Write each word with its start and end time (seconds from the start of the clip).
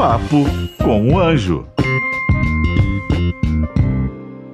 Papo 0.00 0.46
com 0.82 1.12
o 1.12 1.18
Anjo. 1.18 1.68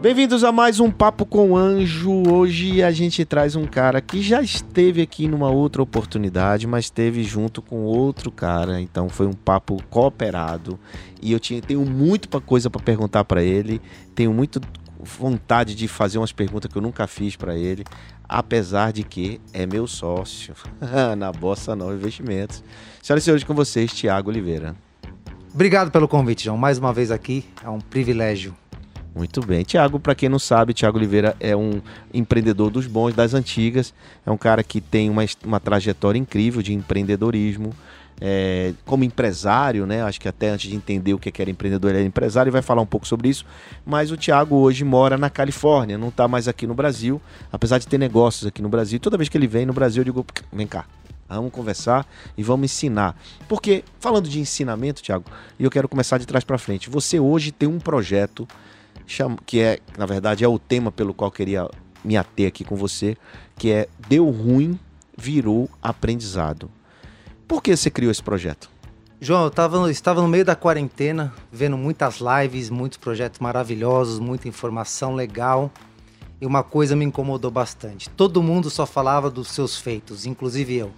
Bem-vindos 0.03 0.43
a 0.43 0.51
mais 0.51 0.81
um 0.81 0.91
Papo 0.91 1.25
com 1.25 1.53
o 1.53 1.57
Anjo. 1.57 2.25
Hoje 2.29 2.83
a 2.83 2.91
gente 2.91 3.25
traz 3.25 3.55
um 3.55 3.65
cara 3.65 4.01
que 4.01 4.21
já 4.21 4.43
esteve 4.43 5.01
aqui 5.01 5.29
numa 5.29 5.49
outra 5.49 5.81
oportunidade, 5.81 6.67
mas 6.67 6.87
esteve 6.87 7.23
junto 7.23 7.63
com 7.63 7.85
outro 7.85 8.33
cara. 8.33 8.81
Então 8.81 9.09
foi 9.09 9.29
um 9.29 9.33
papo 9.33 9.81
cooperado. 9.89 10.81
E 11.23 11.31
eu 11.31 11.39
tinha, 11.39 11.63
tenho 11.63 11.87
muito 11.87 12.29
coisa 12.41 12.69
para 12.69 12.83
perguntar 12.83 13.23
para 13.23 13.41
ele. 13.41 13.81
Tenho 14.17 14.35
muito 14.35 14.61
vontade 14.99 15.77
de 15.77 15.87
fazer 15.87 16.19
umas 16.19 16.33
perguntas 16.33 16.73
que 16.73 16.77
eu 16.77 16.83
nunca 16.83 17.07
fiz 17.07 17.37
para 17.37 17.55
ele, 17.55 17.85
apesar 18.29 18.93
de 18.93 19.05
que 19.05 19.41
é 19.53 19.65
meu 19.65 19.87
sócio 19.87 20.57
na 21.17 21.31
Bossa 21.31 21.77
Nova 21.77 21.95
Investimentos. 21.95 22.65
Senhoras 23.01 23.23
e 23.23 23.25
senhores, 23.27 23.45
com 23.45 23.55
vocês, 23.55 23.93
Tiago 23.93 24.29
Oliveira. 24.29 24.75
Obrigado 25.57 25.91
pelo 25.91 26.07
convite, 26.07 26.45
João. 26.45 26.59
Mais 26.59 26.77
uma 26.77 26.93
vez 26.93 27.11
aqui, 27.11 27.43
é 27.65 27.71
um 27.71 27.81
privilégio. 27.81 28.55
Muito 29.15 29.41
bem. 29.41 29.65
Tiago, 29.65 29.99
para 29.99 30.15
quem 30.15 30.29
não 30.29 30.39
sabe, 30.39 30.75
Tiago 30.75 30.99
Oliveira 30.99 31.35
é 31.41 31.57
um 31.57 31.81
empreendedor 32.13 32.71
dos 32.71 32.87
bons, 32.87 33.15
das 33.15 33.33
antigas. 33.33 33.95
É 34.27 34.31
um 34.31 34.37
cara 34.37 34.63
que 34.63 34.83
tem 34.83 35.09
uma, 35.09 35.25
uma 35.43 35.59
trajetória 35.59 36.19
incrível 36.19 36.61
de 36.61 36.75
empreendedorismo 36.75 37.73
é, 38.21 38.75
como 38.85 39.03
empresário, 39.03 39.87
né? 39.87 40.03
Acho 40.03 40.21
que 40.21 40.29
até 40.29 40.51
antes 40.51 40.69
de 40.69 40.77
entender 40.77 41.15
o 41.15 41.19
que 41.19 41.33
era 41.41 41.51
empreendedor, 41.51 41.91
ele 41.91 42.01
era 42.01 42.07
empresário 42.07 42.51
e 42.51 42.53
vai 42.53 42.61
falar 42.61 42.83
um 42.83 42.87
pouco 42.87 43.07
sobre 43.07 43.31
isso. 43.31 43.47
Mas 43.83 44.11
o 44.11 44.17
Thiago 44.19 44.57
hoje 44.57 44.85
mora 44.85 45.17
na 45.17 45.31
Califórnia, 45.31 45.97
não 45.97 46.09
está 46.09 46.29
mais 46.29 46.49
aqui 46.49 46.67
no 46.67 46.75
Brasil, 46.75 47.19
apesar 47.51 47.79
de 47.79 47.89
ter 47.89 47.97
negócios 47.97 48.47
aqui 48.47 48.61
no 48.61 48.69
Brasil. 48.69 49.01
Toda 49.01 49.17
vez 49.17 49.31
que 49.31 49.39
ele 49.39 49.47
vem 49.47 49.65
no 49.65 49.73
Brasil, 49.73 50.03
eu 50.03 50.05
digo: 50.05 50.27
vem 50.53 50.67
cá, 50.67 50.85
vamos 51.29 51.53
conversar 51.53 52.07
e 52.37 52.43
vamos 52.43 52.67
ensinar. 52.67 53.17
Porque, 53.49 53.85
falando 53.99 54.29
de 54.29 54.39
ensinamento, 54.39 55.03
Thiago, 55.03 55.25
e 55.59 55.65
eu 55.65 55.71
quero 55.71 55.89
começar 55.89 56.19
de 56.19 56.27
trás 56.27 56.45
para 56.45 56.59
frente. 56.59 56.89
Você 56.91 57.19
hoje 57.19 57.53
tem 57.53 57.69
um 57.69 57.79
projeto 57.79 58.47
que 59.45 59.61
é, 59.61 59.79
na 59.97 60.07
verdade, 60.07 60.45
é 60.45 60.49
o 60.49 60.59
tema 60.59 60.91
pelo 60.91 61.15
qual 61.15 61.29
eu 61.29 61.33
queria 61.33 61.71
me 62.05 62.17
ater 62.17 62.49
aqui 62.49 62.65
com 62.65 62.77
você, 62.77 63.17
que 63.57 63.71
é 63.71 63.89
Deu 64.09 64.29
ruim, 64.31 64.79
virou 65.17 65.69
aprendizado. 65.83 66.71
Por 67.47 67.63
que 67.63 67.77
você 67.77 67.91
criou 67.91 68.11
esse 68.11 68.23
projeto? 68.23 68.69
João, 69.21 69.45
eu 69.45 69.51
tava, 69.51 69.91
estava 69.91 70.21
no 70.21 70.29
meio 70.29 70.45
da 70.45 70.55
quarentena, 70.55 71.33
vendo 71.51 71.77
muitas 71.77 72.19
lives, 72.21 72.69
muitos 72.69 72.99
projetos 72.99 73.41
maravilhosos, 73.41 74.19
muita 74.19 74.47
informação 74.47 75.15
legal. 75.15 75.71
E 76.39 76.45
uma 76.45 76.63
coisa 76.63 76.95
me 76.95 77.05
incomodou 77.05 77.51
bastante. 77.51 78.11
Todo 78.11 78.43
mundo 78.43 78.69
só 78.69 78.85
falava 78.85 79.31
dos 79.31 79.49
seus 79.49 79.79
feitos, 79.79 80.27
inclusive 80.27 80.77
eu. 80.77 80.93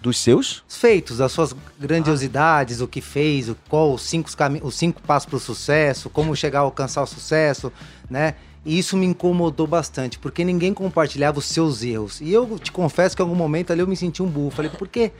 Dos 0.00 0.18
seus? 0.18 0.62
Os 0.68 0.76
feitos, 0.76 1.18
das 1.18 1.32
suas 1.32 1.54
grandiosidades, 1.78 2.80
ah. 2.80 2.84
o 2.84 2.88
que 2.88 3.00
fez, 3.00 3.48
o, 3.48 3.56
qual 3.68 3.92
os 3.94 4.02
cinco, 4.02 4.30
os 4.62 4.74
cinco 4.74 5.02
passos 5.02 5.28
para 5.28 5.36
o 5.36 5.40
sucesso, 5.40 6.08
como 6.08 6.36
chegar 6.36 6.60
a 6.60 6.62
alcançar 6.62 7.02
o 7.02 7.06
sucesso, 7.06 7.72
né? 8.08 8.34
E 8.64 8.78
isso 8.78 8.96
me 8.96 9.06
incomodou 9.06 9.66
bastante, 9.66 10.18
porque 10.18 10.44
ninguém 10.44 10.74
compartilhava 10.74 11.38
os 11.38 11.46
seus 11.46 11.82
erros. 11.82 12.20
E 12.20 12.32
eu 12.32 12.58
te 12.58 12.70
confesso 12.70 13.16
que 13.16 13.22
em 13.22 13.24
algum 13.24 13.36
momento 13.36 13.72
ali 13.72 13.80
eu 13.80 13.86
me 13.86 13.96
senti 13.96 14.22
um 14.22 14.26
burro. 14.26 14.50
Falei, 14.50 14.70
por 14.70 14.88
quê? 14.88 15.12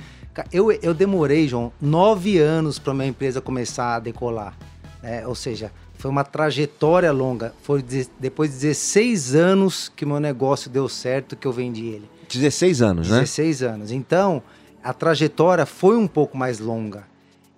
Eu, 0.52 0.70
eu 0.70 0.92
demorei, 0.92 1.48
João, 1.48 1.72
nove 1.80 2.38
anos 2.38 2.78
para 2.78 2.92
minha 2.92 3.08
empresa 3.08 3.40
começar 3.40 3.96
a 3.96 4.00
decolar. 4.00 4.56
Né? 5.02 5.26
Ou 5.26 5.34
seja, 5.34 5.72
foi 5.96 6.10
uma 6.10 6.24
trajetória 6.24 7.10
longa. 7.10 7.52
Foi 7.62 7.82
de, 7.82 8.08
depois 8.20 8.50
de 8.50 8.58
16 8.58 9.34
anos 9.34 9.90
que 9.94 10.04
meu 10.04 10.20
negócio 10.20 10.70
deu 10.70 10.88
certo, 10.88 11.34
que 11.34 11.46
eu 11.46 11.52
vendi 11.52 11.86
ele. 11.86 12.08
16 12.28 12.82
anos, 12.82 13.08
né? 13.08 13.20
16 13.20 13.62
anos. 13.62 13.90
Então, 13.90 14.42
a 14.82 14.92
trajetória 14.92 15.66
foi 15.66 15.96
um 15.96 16.06
pouco 16.06 16.36
mais 16.36 16.58
longa. 16.58 17.04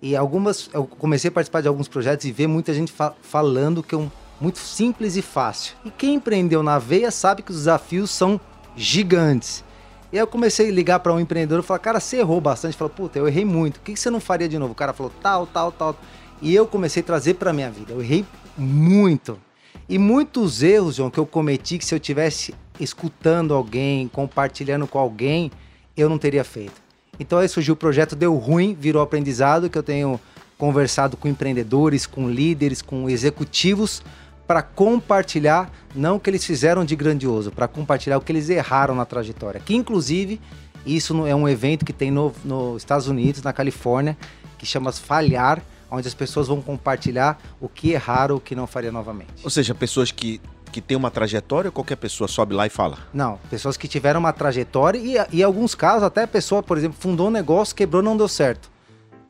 E 0.01 0.15
algumas, 0.15 0.69
eu 0.73 0.85
comecei 0.85 1.29
a 1.29 1.31
participar 1.31 1.61
de 1.61 1.67
alguns 1.67 1.87
projetos 1.87 2.25
e 2.25 2.31
ver 2.31 2.47
muita 2.47 2.73
gente 2.73 2.91
fa 2.91 3.13
falando 3.21 3.83
que 3.83 3.93
é 3.93 3.97
um, 3.97 4.09
muito 4.39 4.57
simples 4.57 5.15
e 5.15 5.21
fácil. 5.21 5.75
E 5.85 5.91
quem 5.91 6.15
empreendeu 6.15 6.63
na 6.63 6.79
veia 6.79 7.11
sabe 7.11 7.43
que 7.43 7.51
os 7.51 7.57
desafios 7.57 8.09
são 8.09 8.41
gigantes. 8.75 9.63
E 10.11 10.17
aí 10.17 10.23
eu 10.23 10.27
comecei 10.27 10.69
a 10.69 10.71
ligar 10.71 10.99
para 10.99 11.13
um 11.13 11.19
empreendedor 11.19 11.59
e 11.59 11.63
falar, 11.63 11.79
cara, 11.79 11.99
você 11.99 12.17
errou 12.17 12.41
bastante. 12.41 12.75
Falou, 12.75 12.89
puta, 12.89 13.19
eu 13.19 13.27
errei 13.27 13.45
muito. 13.45 13.77
O 13.77 13.79
que 13.81 13.95
você 13.95 14.09
não 14.09 14.19
faria 14.19 14.49
de 14.49 14.57
novo? 14.57 14.73
O 14.73 14.75
cara 14.75 14.91
falou, 14.91 15.11
tal, 15.21 15.45
tal, 15.45 15.71
tal. 15.71 15.95
E 16.41 16.53
eu 16.53 16.65
comecei 16.65 17.01
a 17.01 17.05
trazer 17.05 17.35
para 17.35 17.53
minha 17.53 17.69
vida. 17.69 17.93
Eu 17.93 18.01
errei 18.01 18.25
muito. 18.57 19.39
E 19.87 19.97
muitos 19.97 20.63
erros, 20.63 20.95
João, 20.95 21.11
que 21.11 21.19
eu 21.19 21.25
cometi, 21.25 21.77
que 21.77 21.85
se 21.85 21.93
eu 21.93 21.99
tivesse 21.99 22.53
escutando 22.79 23.53
alguém, 23.53 24.07
compartilhando 24.07 24.87
com 24.87 24.97
alguém, 24.97 25.51
eu 25.95 26.09
não 26.09 26.17
teria 26.17 26.43
feito. 26.43 26.81
Então 27.21 27.37
aí 27.37 27.47
surgiu 27.47 27.75
o 27.75 27.77
projeto 27.77 28.15
Deu 28.15 28.35
Ruim, 28.35 28.73
virou 28.73 28.99
aprendizado, 28.99 29.69
que 29.69 29.77
eu 29.77 29.83
tenho 29.83 30.19
conversado 30.57 31.15
com 31.15 31.27
empreendedores, 31.27 32.07
com 32.07 32.27
líderes, 32.27 32.81
com 32.81 33.07
executivos, 33.07 34.01
para 34.47 34.63
compartilhar 34.63 35.71
não 35.93 36.15
o 36.15 36.19
que 36.19 36.31
eles 36.31 36.43
fizeram 36.43 36.83
de 36.83 36.95
grandioso, 36.95 37.51
para 37.51 37.67
compartilhar 37.67 38.17
o 38.17 38.21
que 38.21 38.31
eles 38.31 38.49
erraram 38.49 38.95
na 38.95 39.05
trajetória. 39.05 39.61
Que 39.63 39.75
inclusive 39.75 40.41
isso 40.83 41.27
é 41.27 41.35
um 41.35 41.47
evento 41.47 41.85
que 41.85 41.93
tem 41.93 42.09
nos 42.09 42.33
no 42.43 42.75
Estados 42.75 43.07
Unidos, 43.07 43.43
na 43.43 43.53
Califórnia, 43.53 44.17
que 44.57 44.65
chama 44.65 44.91
Falhar, 44.91 45.61
onde 45.91 46.07
as 46.07 46.15
pessoas 46.15 46.47
vão 46.47 46.59
compartilhar 46.59 47.39
o 47.59 47.69
que 47.69 47.91
erraram, 47.91 48.37
o 48.37 48.39
que 48.39 48.55
não 48.55 48.65
faria 48.65 48.91
novamente. 48.91 49.43
Ou 49.43 49.49
seja, 49.51 49.75
pessoas 49.75 50.11
que 50.11 50.41
que 50.71 50.81
tem 50.81 50.95
uma 50.97 51.11
trajetória 51.11 51.67
ou 51.67 51.71
qualquer 51.71 51.97
pessoa 51.97 52.27
sobe 52.27 52.55
lá 52.55 52.65
e 52.65 52.69
fala? 52.69 52.97
Não, 53.13 53.37
pessoas 53.49 53.77
que 53.77 53.87
tiveram 53.87 54.19
uma 54.19 54.33
trajetória 54.33 54.97
e, 54.97 55.15
e 55.31 55.41
em 55.41 55.43
alguns 55.43 55.75
casos 55.75 56.03
até 56.03 56.23
a 56.23 56.27
pessoa, 56.27 56.63
por 56.63 56.77
exemplo, 56.77 56.97
fundou 56.99 57.27
um 57.27 57.31
negócio, 57.31 57.75
quebrou, 57.75 58.01
não 58.01 58.15
deu 58.15 58.27
certo. 58.27 58.71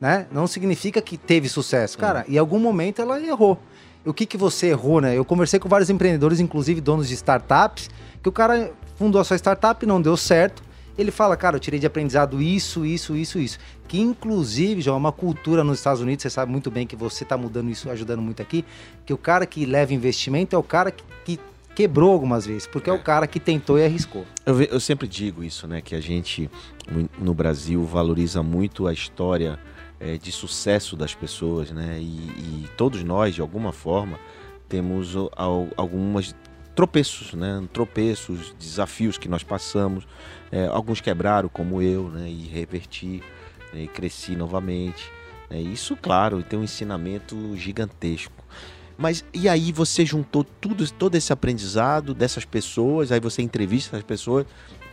Né? 0.00 0.26
Não 0.32 0.46
significa 0.46 1.00
que 1.00 1.16
teve 1.16 1.48
sucesso. 1.48 1.96
Cara, 1.98 2.24
uhum. 2.26 2.34
em 2.34 2.38
algum 2.38 2.58
momento 2.58 3.00
ela 3.02 3.20
errou 3.20 3.58
o 4.04 4.12
que, 4.12 4.26
que 4.26 4.36
você 4.36 4.68
errou, 4.68 5.00
né? 5.00 5.16
Eu 5.16 5.24
conversei 5.24 5.60
com 5.60 5.68
vários 5.68 5.88
empreendedores, 5.88 6.40
inclusive 6.40 6.80
donos 6.80 7.08
de 7.08 7.14
startups, 7.14 7.88
que 8.22 8.28
o 8.28 8.32
cara 8.32 8.72
fundou 8.96 9.20
a 9.20 9.24
sua 9.24 9.36
startup, 9.36 9.84
não 9.86 10.00
deu 10.00 10.16
certo. 10.16 10.62
Ele 10.96 11.10
fala, 11.10 11.36
cara, 11.36 11.56
eu 11.56 11.60
tirei 11.60 11.80
de 11.80 11.86
aprendizado 11.86 12.40
isso, 12.40 12.84
isso, 12.84 13.16
isso, 13.16 13.38
isso. 13.38 13.58
Que 13.88 14.00
inclusive 14.00 14.80
já 14.80 14.92
é 14.92 14.94
uma 14.94 15.12
cultura 15.12 15.64
nos 15.64 15.78
Estados 15.78 16.00
Unidos, 16.00 16.22
você 16.22 16.30
sabe 16.30 16.52
muito 16.52 16.70
bem 16.70 16.86
que 16.86 16.96
você 16.96 17.24
está 17.24 17.36
mudando 17.36 17.70
isso, 17.70 17.90
ajudando 17.90 18.20
muito 18.20 18.42
aqui, 18.42 18.64
que 19.06 19.12
o 19.12 19.18
cara 19.18 19.46
que 19.46 19.64
leva 19.64 19.94
investimento 19.94 20.54
é 20.54 20.58
o 20.58 20.62
cara 20.62 20.90
que, 20.90 21.04
que 21.24 21.40
quebrou 21.74 22.12
algumas 22.12 22.46
vezes, 22.46 22.66
porque 22.66 22.90
é. 22.90 22.92
é 22.92 22.96
o 22.96 23.02
cara 23.02 23.26
que 23.26 23.40
tentou 23.40 23.78
e 23.78 23.84
arriscou. 23.84 24.24
Eu, 24.44 24.60
eu 24.62 24.80
sempre 24.80 25.08
digo 25.08 25.42
isso, 25.42 25.66
né? 25.66 25.80
Que 25.80 25.94
a 25.94 26.00
gente 26.00 26.50
no 27.18 27.34
Brasil 27.34 27.84
valoriza 27.84 28.42
muito 28.42 28.86
a 28.86 28.92
história 28.92 29.58
é, 29.98 30.16
de 30.16 30.32
sucesso 30.32 30.96
das 30.96 31.14
pessoas, 31.14 31.70
né? 31.70 31.98
E, 32.00 32.04
e, 32.04 32.68
todos 32.76 33.02
nós, 33.04 33.34
de 33.34 33.40
alguma 33.40 33.72
forma, 33.72 34.18
temos 34.68 35.14
algumas 35.76 36.34
tropeços, 36.74 37.34
né? 37.34 37.62
Tropeços, 37.72 38.54
desafios 38.58 39.18
que 39.18 39.28
nós 39.28 39.42
passamos. 39.42 40.06
É, 40.50 40.66
alguns 40.66 41.00
quebraram, 41.00 41.48
como 41.48 41.80
eu, 41.80 42.08
né? 42.08 42.28
E 42.28 42.46
reverti, 42.46 43.22
né? 43.72 43.82
e 43.82 43.88
cresci 43.88 44.36
novamente. 44.36 45.10
Né? 45.50 45.60
Isso, 45.60 45.96
claro, 45.96 46.42
tem 46.42 46.58
um 46.58 46.64
ensinamento 46.64 47.56
gigantesco. 47.56 48.42
Mas 48.96 49.24
e 49.32 49.48
aí 49.48 49.72
você 49.72 50.04
juntou 50.04 50.44
tudo, 50.44 50.88
todo 50.92 51.14
esse 51.14 51.32
aprendizado 51.32 52.14
dessas 52.14 52.44
pessoas, 52.44 53.10
aí 53.10 53.20
você 53.20 53.42
entrevista 53.42 53.96
essas 53.96 54.06
pessoas, 54.06 54.46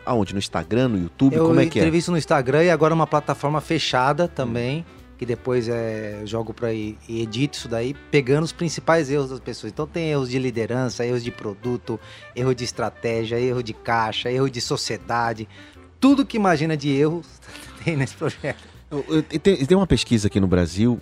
aonde? 0.06 0.34
No 0.34 0.40
Instagram, 0.40 0.88
no 0.88 0.98
YouTube, 0.98 1.36
eu 1.36 1.46
como 1.46 1.60
é 1.60 1.66
que 1.66 1.78
é? 1.78 1.82
Eu 1.82 1.86
entrevisto 1.86 2.12
no 2.12 2.18
Instagram 2.18 2.64
e 2.64 2.70
agora 2.70 2.94
uma 2.94 3.06
plataforma 3.06 3.62
fechada 3.62 4.28
também. 4.28 4.86
Hum 4.96 4.99
que 5.20 5.26
depois 5.26 5.68
é, 5.68 6.22
jogo 6.24 6.54
para 6.54 6.74
e 6.74 6.96
edito 7.10 7.58
isso 7.58 7.68
daí, 7.68 7.94
pegando 8.10 8.46
os 8.46 8.54
principais 8.54 9.12
erros 9.12 9.30
das 9.30 9.42
pessoas. 9.42 9.74
Então 9.74 9.86
tem 9.86 10.12
erros 10.12 10.30
de 10.30 10.40
liderança, 10.40 11.06
erros 11.06 11.22
de 11.22 11.30
produto, 11.30 12.00
erro 12.34 12.56
de 12.56 12.64
estratégia, 12.64 13.38
erro 13.38 13.62
de 13.62 13.74
caixa, 13.74 14.32
erro 14.32 14.50
de 14.50 14.62
sociedade. 14.62 15.46
Tudo 16.00 16.26
que 16.26 16.38
imagina 16.38 16.78
de 16.78 16.90
erro 16.90 17.22
tem 17.84 17.98
nesse 17.98 18.16
projeto. 18.16 18.64
Tem, 19.44 19.66
tem 19.66 19.78
uma 19.78 19.86
pesquisa 19.86 20.28
aqui 20.28 20.40
no 20.40 20.48
Brasil 20.48 20.98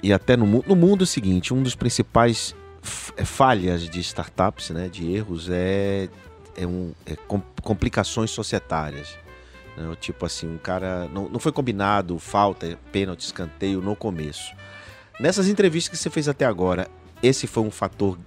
e 0.00 0.12
até 0.12 0.36
no, 0.36 0.46
no 0.46 0.76
mundo 0.76 1.02
é 1.02 1.04
o 1.04 1.06
seguinte, 1.06 1.52
um 1.52 1.60
dos 1.60 1.74
principais 1.74 2.54
é, 3.16 3.24
falhas 3.24 3.90
de 3.90 3.98
startups, 3.98 4.70
né, 4.70 4.88
de 4.88 5.12
erros, 5.12 5.48
é, 5.50 6.08
é, 6.56 6.64
um, 6.64 6.92
é 7.04 7.16
complicações 7.60 8.30
societárias. 8.30 9.18
Né? 9.76 9.96
Tipo 10.00 10.26
assim, 10.26 10.48
um 10.48 10.58
cara. 10.58 11.08
Não, 11.08 11.28
não 11.28 11.38
foi 11.38 11.52
combinado 11.52 12.18
falta, 12.18 12.78
pênalti, 12.90 13.20
escanteio 13.20 13.80
no 13.80 13.94
começo. 13.94 14.54
Nessas 15.20 15.48
entrevistas 15.48 15.90
que 15.90 15.96
você 15.96 16.10
fez 16.10 16.28
até 16.28 16.44
agora, 16.44 16.88
esse 17.22 17.46
foi 17.46 17.62
um 17.62 17.70
fator 17.70 18.18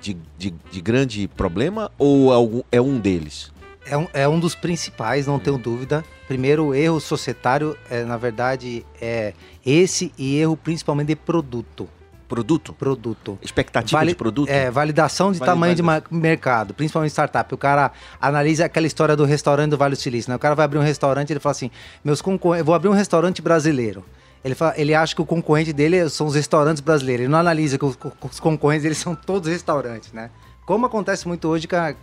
de, 0.00 0.16
de, 0.36 0.50
de 0.70 0.80
grande 0.80 1.28
problema 1.28 1.90
ou 1.98 2.32
algum, 2.32 2.62
é 2.70 2.80
um 2.80 2.98
deles? 2.98 3.52
É 3.86 3.96
um, 3.96 4.08
é 4.12 4.28
um 4.28 4.38
dos 4.38 4.54
principais, 4.54 5.26
não 5.26 5.38
tenho 5.38 5.56
dúvida. 5.56 6.04
Primeiro, 6.26 6.66
o 6.66 6.74
erro 6.74 7.00
societário, 7.00 7.76
é, 7.88 8.04
na 8.04 8.16
verdade, 8.16 8.84
é 9.00 9.32
esse 9.64 10.12
e 10.18 10.36
erro 10.36 10.56
principalmente 10.56 11.08
de 11.08 11.16
produto. 11.16 11.88
Produto? 12.28 12.72
Produto. 12.72 13.38
Expectativa 13.40 14.04
de 14.04 14.14
produto? 14.14 14.48
É, 14.48 14.70
validação 14.70 15.30
de 15.30 15.38
Vale, 15.38 15.50
tamanho 15.50 15.74
de 15.74 15.82
mercado, 16.10 16.74
principalmente 16.74 17.10
startup. 17.10 17.54
O 17.54 17.58
cara 17.58 17.92
analisa 18.20 18.64
aquela 18.64 18.86
história 18.86 19.14
do 19.14 19.24
restaurante 19.24 19.70
do 19.70 19.78
Vale 19.78 19.94
do 19.94 20.00
Silício, 20.00 20.30
né? 20.30 20.36
O 20.36 20.38
cara 20.38 20.54
vai 20.54 20.64
abrir 20.64 20.78
um 20.78 20.82
restaurante 20.82 21.30
e 21.30 21.32
ele 21.34 21.40
fala 21.40 21.52
assim, 21.52 21.70
meus 22.04 22.20
concorrentes, 22.20 22.60
eu 22.60 22.64
vou 22.64 22.74
abrir 22.74 22.88
um 22.88 22.92
restaurante 22.92 23.40
brasileiro. 23.40 24.04
Ele, 24.44 24.54
fala, 24.54 24.74
ele 24.76 24.94
acha 24.94 25.14
que 25.14 25.22
o 25.22 25.26
concorrente 25.26 25.72
dele 25.72 26.08
são 26.08 26.26
os 26.26 26.34
restaurantes 26.34 26.80
brasileiros. 26.80 27.24
Ele 27.24 27.32
não 27.32 27.38
analisa 27.38 27.78
que 27.78 27.84
os, 27.84 27.98
os 28.30 28.40
concorrentes 28.40 28.84
eles 28.84 28.98
são 28.98 29.14
todos 29.14 29.48
restaurantes, 29.48 30.12
né? 30.12 30.30
Como 30.64 30.84
acontece 30.84 31.28
muito 31.28 31.46
hoje 31.46 31.68
com 31.68 31.76
a 31.76 31.94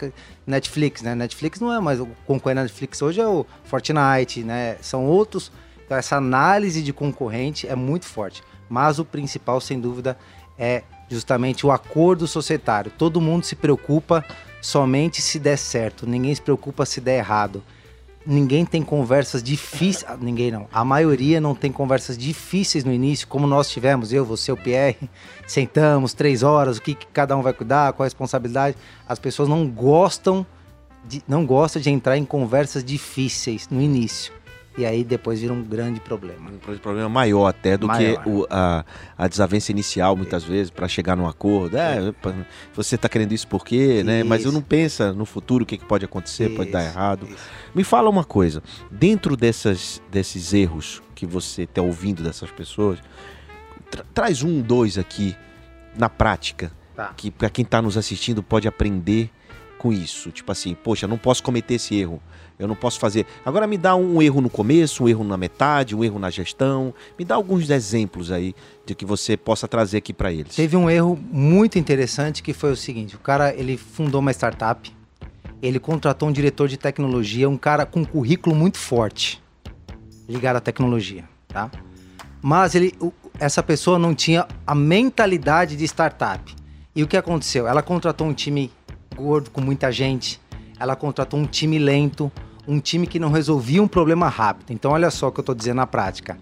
Netflix, 0.48 1.02
né? 1.02 1.14
Netflix 1.16 1.60
não 1.60 1.74
é 1.74 1.81
mais 1.81 2.00
o 2.00 2.08
concorrente 2.26 2.56
da 2.56 2.62
Netflix 2.64 3.02
hoje 3.02 3.19
é 3.19 3.28
o 3.28 3.46
Fortnite, 3.66 4.42
né? 4.42 4.78
São 4.81 5.06
outros. 5.06 5.52
Então 5.94 6.00
essa 6.00 6.16
análise 6.16 6.81
de 6.81 6.92
concorrente 6.92 7.68
é 7.68 7.75
muito 7.75 8.06
forte. 8.06 8.42
Mas 8.68 8.98
o 8.98 9.06
principal, 9.06 9.62
sem 9.62 9.80
dúvida, 9.80 10.18
é 10.57 10.81
justamente 11.07 11.68
o 11.68 11.72
acordo 11.72 12.28
societário. 12.28 12.92
Todo 12.98 13.22
mundo 13.22 13.44
se 13.44 13.56
preocupa 13.56 14.25
somente 14.60 15.22
se 15.22 15.38
der 15.38 15.57
certo, 15.57 16.07
ninguém 16.07 16.34
se 16.34 16.42
preocupa 16.42 16.84
se 16.84 17.00
der 17.00 17.19
errado. 17.19 17.62
Ninguém 18.25 18.66
tem 18.66 18.81
conversas 18.81 19.44
difíceis, 19.44 20.10
ah, 20.10 20.18
ninguém 20.19 20.50
não. 20.50 20.68
A 20.72 20.84
maioria 20.84 21.40
não 21.40 21.54
tem 21.54 21.72
conversas 21.72 22.18
difíceis 22.18 22.84
no 22.84 22.92
início, 22.92 23.28
como 23.28 23.45
nós 23.45 23.69
tivemos, 23.69 24.12
eu, 24.12 24.25
você, 24.25 24.51
o 24.51 24.57
Pierre. 24.57 24.98
Sentamos 25.45 26.13
três 26.13 26.42
horas, 26.42 26.78
o 26.78 26.81
que, 26.81 26.95
que 26.95 27.06
cada 27.07 27.38
um 27.38 27.44
vai 27.44 27.54
cuidar, 27.54 27.94
qual 27.94 28.06
a 28.06 28.07
responsabilidade. 28.07 28.78
As 29.07 29.19
pessoas 29.19 29.48
não 29.48 29.68
gostam 29.68 30.44
de, 31.06 31.22
não 31.28 31.45
gostam 31.45 31.81
de 31.81 31.92
entrar 31.92 32.18
em 32.18 32.25
conversas 32.25 32.84
difíceis 32.84 33.68
no 33.69 33.80
início. 33.80 34.34
E 34.75 34.86
aí 34.86 35.04
depois 35.04 35.40
vira 35.40 35.54
um 35.54 35.64
grande 35.64 36.00
problema. 36.00 36.50
Um 36.50 36.78
problema 36.78 37.08
maior 37.08 37.46
até 37.48 37.78
do 37.78 37.88
maior. 37.88 38.24
que 38.24 38.30
o, 38.30 38.48
a, 38.50 38.84
a 39.16 39.28
desavença 39.28 39.72
inicial, 39.72 40.16
muitas 40.16 40.44
é. 40.44 40.48
vezes, 40.48 40.72
para 40.72 40.88
chegar 40.88 41.16
num 41.16 41.28
acordo. 41.28 41.78
É, 41.78 42.10
é. 42.10 42.14
você 42.74 42.96
está 42.96 43.08
querendo 43.08 43.34
isso 43.34 43.48
por 43.48 43.64
quê, 43.64 44.02
né? 44.04 44.24
Mas 44.24 44.46
eu 44.46 44.52
não 44.52 44.62
pensa 44.62 45.14
no 45.14 45.25
futuro 45.25 45.64
o 45.64 45.68
que, 45.68 45.78
que 45.78 45.86
pode 45.86 46.04
acontecer, 46.06 46.48
isso. 46.48 46.56
pode 46.56 46.72
dar 46.72 46.84
errado. 46.84 47.28
Isso. 47.30 47.46
Me 47.75 47.84
fala 47.84 48.10
uma 48.10 48.24
coisa, 48.24 48.64
dentro 48.90 49.38
dessas, 49.38 50.02
desses 50.12 50.54
erros 50.54 51.04
que 51.14 51.26
você 51.26 51.64
está 51.64 51.81
ouvindo 51.81 52.24
dessas 52.24 52.50
pessoas, 52.50 53.00
tra 53.92 54.04
traz 54.12 54.42
um, 54.42 54.60
dois 54.60 54.98
aqui 54.98 55.36
na 55.96 56.10
prática, 56.10 56.72
tá. 56.96 57.14
que 57.16 57.30
para 57.30 57.50
quem 57.50 57.64
está 57.64 57.80
nos 57.80 57.96
assistindo 57.96 58.42
pode 58.42 58.68
aprender 58.68 59.30
com 59.83 59.94
isso. 59.94 60.31
Tipo 60.31 60.51
assim, 60.51 60.74
poxa, 60.74 61.07
não 61.07 61.18
posso 61.18 61.44
cometer 61.44 61.75
esse 61.75 61.95
erro 61.95 62.19
eu 62.57 62.68
não 62.68 62.75
posso 62.75 63.00
fazer. 63.00 63.25
Agora 63.45 63.68
me 63.68 63.77
dá 63.77 63.95
um 63.95 64.21
erro 64.21 64.39
no 64.39 64.50
começo, 64.50 65.03
um 65.03 65.09
erro 65.09 65.24
na 65.24 65.38
metade, 65.38 65.95
um 65.95 66.03
erro 66.03 66.19
na 66.19 66.30
gestão. 66.30 66.94
Me 67.18 67.25
dá 67.25 67.35
alguns 67.35 67.69
exemplos 67.69 68.31
aí 68.31 68.56
de 68.85 68.95
que 68.95 69.06
você 69.06 69.35
possa 69.35 69.68
trazer 69.68 69.97
aqui 69.97 70.13
para 70.13 70.31
eles. 70.31 70.56
Teve 70.56 70.77
um 70.77 70.89
erro 70.89 71.19
muito 71.31 71.77
interessante 71.80 72.44
que 72.44 72.53
foi 72.53 72.71
o 72.71 72.75
seguinte: 72.75 73.15
o 73.15 73.19
cara 73.19 73.53
ele 73.53 73.75
fundou 73.77 74.21
uma 74.21 74.31
startup, 74.31 74.91
ele 75.62 75.80
contratou 75.80 76.30
um 76.30 76.31
diretor 76.31 76.68
de 76.68 76.77
tecnologia, 76.77 77.50
um 77.50 77.57
cara 77.57 77.85
com 77.85 78.01
um 78.01 78.06
currículo 78.06 78.56
muito 78.56 78.77
forte 78.77 79.41
ligado 80.27 80.56
à 80.56 80.62
tecnologia, 80.62 81.25
tá? 81.50 81.69
Mas 82.41 82.75
ele, 82.75 82.94
essa 83.39 83.62
pessoa 83.62 84.00
não 84.00 84.15
tinha 84.15 84.47
a 84.65 84.74
mentalidade 84.74 85.75
de 85.75 85.83
startup. 85.83 86.56
E 86.95 87.03
o 87.03 87.07
que 87.07 87.18
aconteceu? 87.18 87.68
Ela 87.68 87.81
contratou 87.81 88.27
um 88.27 88.33
time 88.33 88.71
gordo 89.13 89.50
com 89.50 89.62
muita 89.62 89.92
gente, 89.92 90.39
ela 90.80 90.95
contratou 90.95 91.39
um 91.39 91.45
time 91.45 91.77
lento, 91.77 92.31
um 92.68 92.80
time 92.80 93.07
que 93.07 93.19
não 93.19 93.31
resolvia 93.31 93.81
um 93.81 93.88
problema 93.88 94.27
rápido. 94.27 94.71
Então, 94.71 94.92
olha 94.92 95.10
só 95.12 95.27
o 95.27 95.31
que 95.31 95.39
eu 95.39 95.44
estou 95.44 95.56
dizendo 95.56 95.77
na 95.77 95.88
prática. 95.88 96.38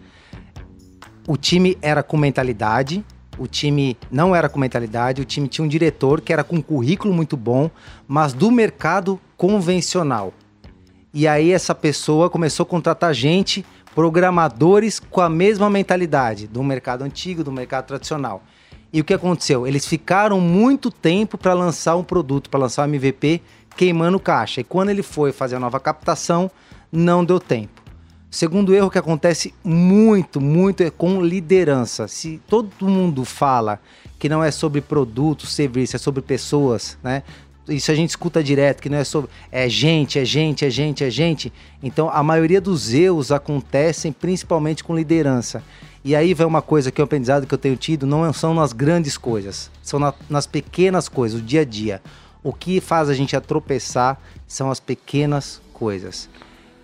O 1.27 1.37
time 1.37 1.77
era 1.81 2.01
com 2.01 2.17
mentalidade, 2.17 3.05
o 3.37 3.47
time 3.47 3.97
não 4.11 4.35
era 4.35 4.49
com 4.49 4.59
mentalidade, 4.59 5.21
o 5.21 5.25
time 5.25 5.47
tinha 5.47 5.65
um 5.65 5.67
diretor 5.67 6.21
que 6.21 6.33
era 6.33 6.43
com 6.43 6.57
um 6.57 6.61
currículo 6.61 7.13
muito 7.13 7.37
bom, 7.37 7.69
mas 8.07 8.33
do 8.33 8.51
mercado 8.51 9.19
convencional. 9.37 10.33
E 11.13 11.27
aí 11.27 11.51
essa 11.51 11.75
pessoa 11.75 12.29
começou 12.29 12.63
a 12.63 12.67
contratar 12.67 13.13
gente, 13.13 13.65
programadores 13.93 14.99
com 14.99 15.21
a 15.21 15.29
mesma 15.29 15.69
mentalidade 15.69 16.47
do 16.47 16.63
mercado 16.63 17.03
antigo, 17.03 17.43
do 17.43 17.51
mercado 17.51 17.85
tradicional. 17.87 18.43
E 18.93 18.99
o 18.99 19.03
que 19.03 19.13
aconteceu? 19.13 19.65
Eles 19.65 19.85
ficaram 19.85 20.41
muito 20.41 20.91
tempo 20.91 21.37
para 21.37 21.53
lançar 21.53 21.95
um 21.95 22.03
produto, 22.03 22.49
para 22.49 22.59
lançar 22.59 22.83
um 22.83 22.93
MVP 22.93 23.41
queimando 23.75 24.19
caixa. 24.19 24.61
E 24.61 24.63
quando 24.63 24.89
ele 24.89 25.01
foi 25.01 25.31
fazer 25.31 25.55
a 25.55 25.59
nova 25.59 25.79
captação, 25.79 26.51
não 26.91 27.23
deu 27.23 27.39
tempo. 27.39 27.81
Segundo 28.29 28.73
erro 28.73 28.89
que 28.89 28.97
acontece 28.97 29.53
muito, 29.63 30.39
muito 30.39 30.81
é 30.83 30.89
com 30.89 31.21
liderança. 31.21 32.07
Se 32.07 32.39
todo 32.47 32.87
mundo 32.87 33.25
fala 33.25 33.79
que 34.17 34.29
não 34.29 34.43
é 34.43 34.51
sobre 34.51 34.79
produto, 34.79 35.45
serviço, 35.45 35.95
é 35.95 35.99
sobre 35.99 36.21
pessoas, 36.21 36.97
né? 37.03 37.23
Isso 37.67 37.91
a 37.91 37.95
gente 37.95 38.09
escuta 38.09 38.43
direto, 38.43 38.81
que 38.81 38.89
não 38.89 38.97
é 38.97 39.03
sobre. 39.03 39.29
É 39.51 39.67
gente, 39.69 40.17
é 40.17 40.25
gente, 40.25 40.65
é 40.65 40.69
gente, 40.69 41.03
é 41.03 41.09
gente. 41.09 41.51
Então 41.83 42.09
a 42.09 42.23
maioria 42.23 42.59
dos 42.59 42.93
erros 42.93 43.31
acontecem 43.31 44.11
principalmente 44.11 44.83
com 44.83 44.95
liderança. 44.95 45.63
E 46.03 46.15
aí 46.15 46.33
vem 46.33 46.47
uma 46.47 46.61
coisa 46.61 46.91
que 46.91 46.99
é 46.99 47.03
um 47.03 47.05
aprendizado 47.05 47.45
que 47.45 47.53
eu 47.53 47.57
tenho 47.57 47.75
tido, 47.75 48.07
não 48.07 48.31
são 48.33 48.53
nas 48.53 48.73
grandes 48.73 49.17
coisas, 49.17 49.69
são 49.83 49.99
na, 49.99 50.13
nas 50.29 50.47
pequenas 50.47 51.07
coisas, 51.07 51.39
o 51.39 51.43
dia 51.43 51.61
a 51.61 51.65
dia. 51.65 52.01
O 52.43 52.51
que 52.51 52.81
faz 52.81 53.07
a 53.07 53.13
gente 53.13 53.39
tropeçar 53.41 54.19
são 54.47 54.71
as 54.71 54.79
pequenas 54.79 55.61
coisas. 55.73 56.27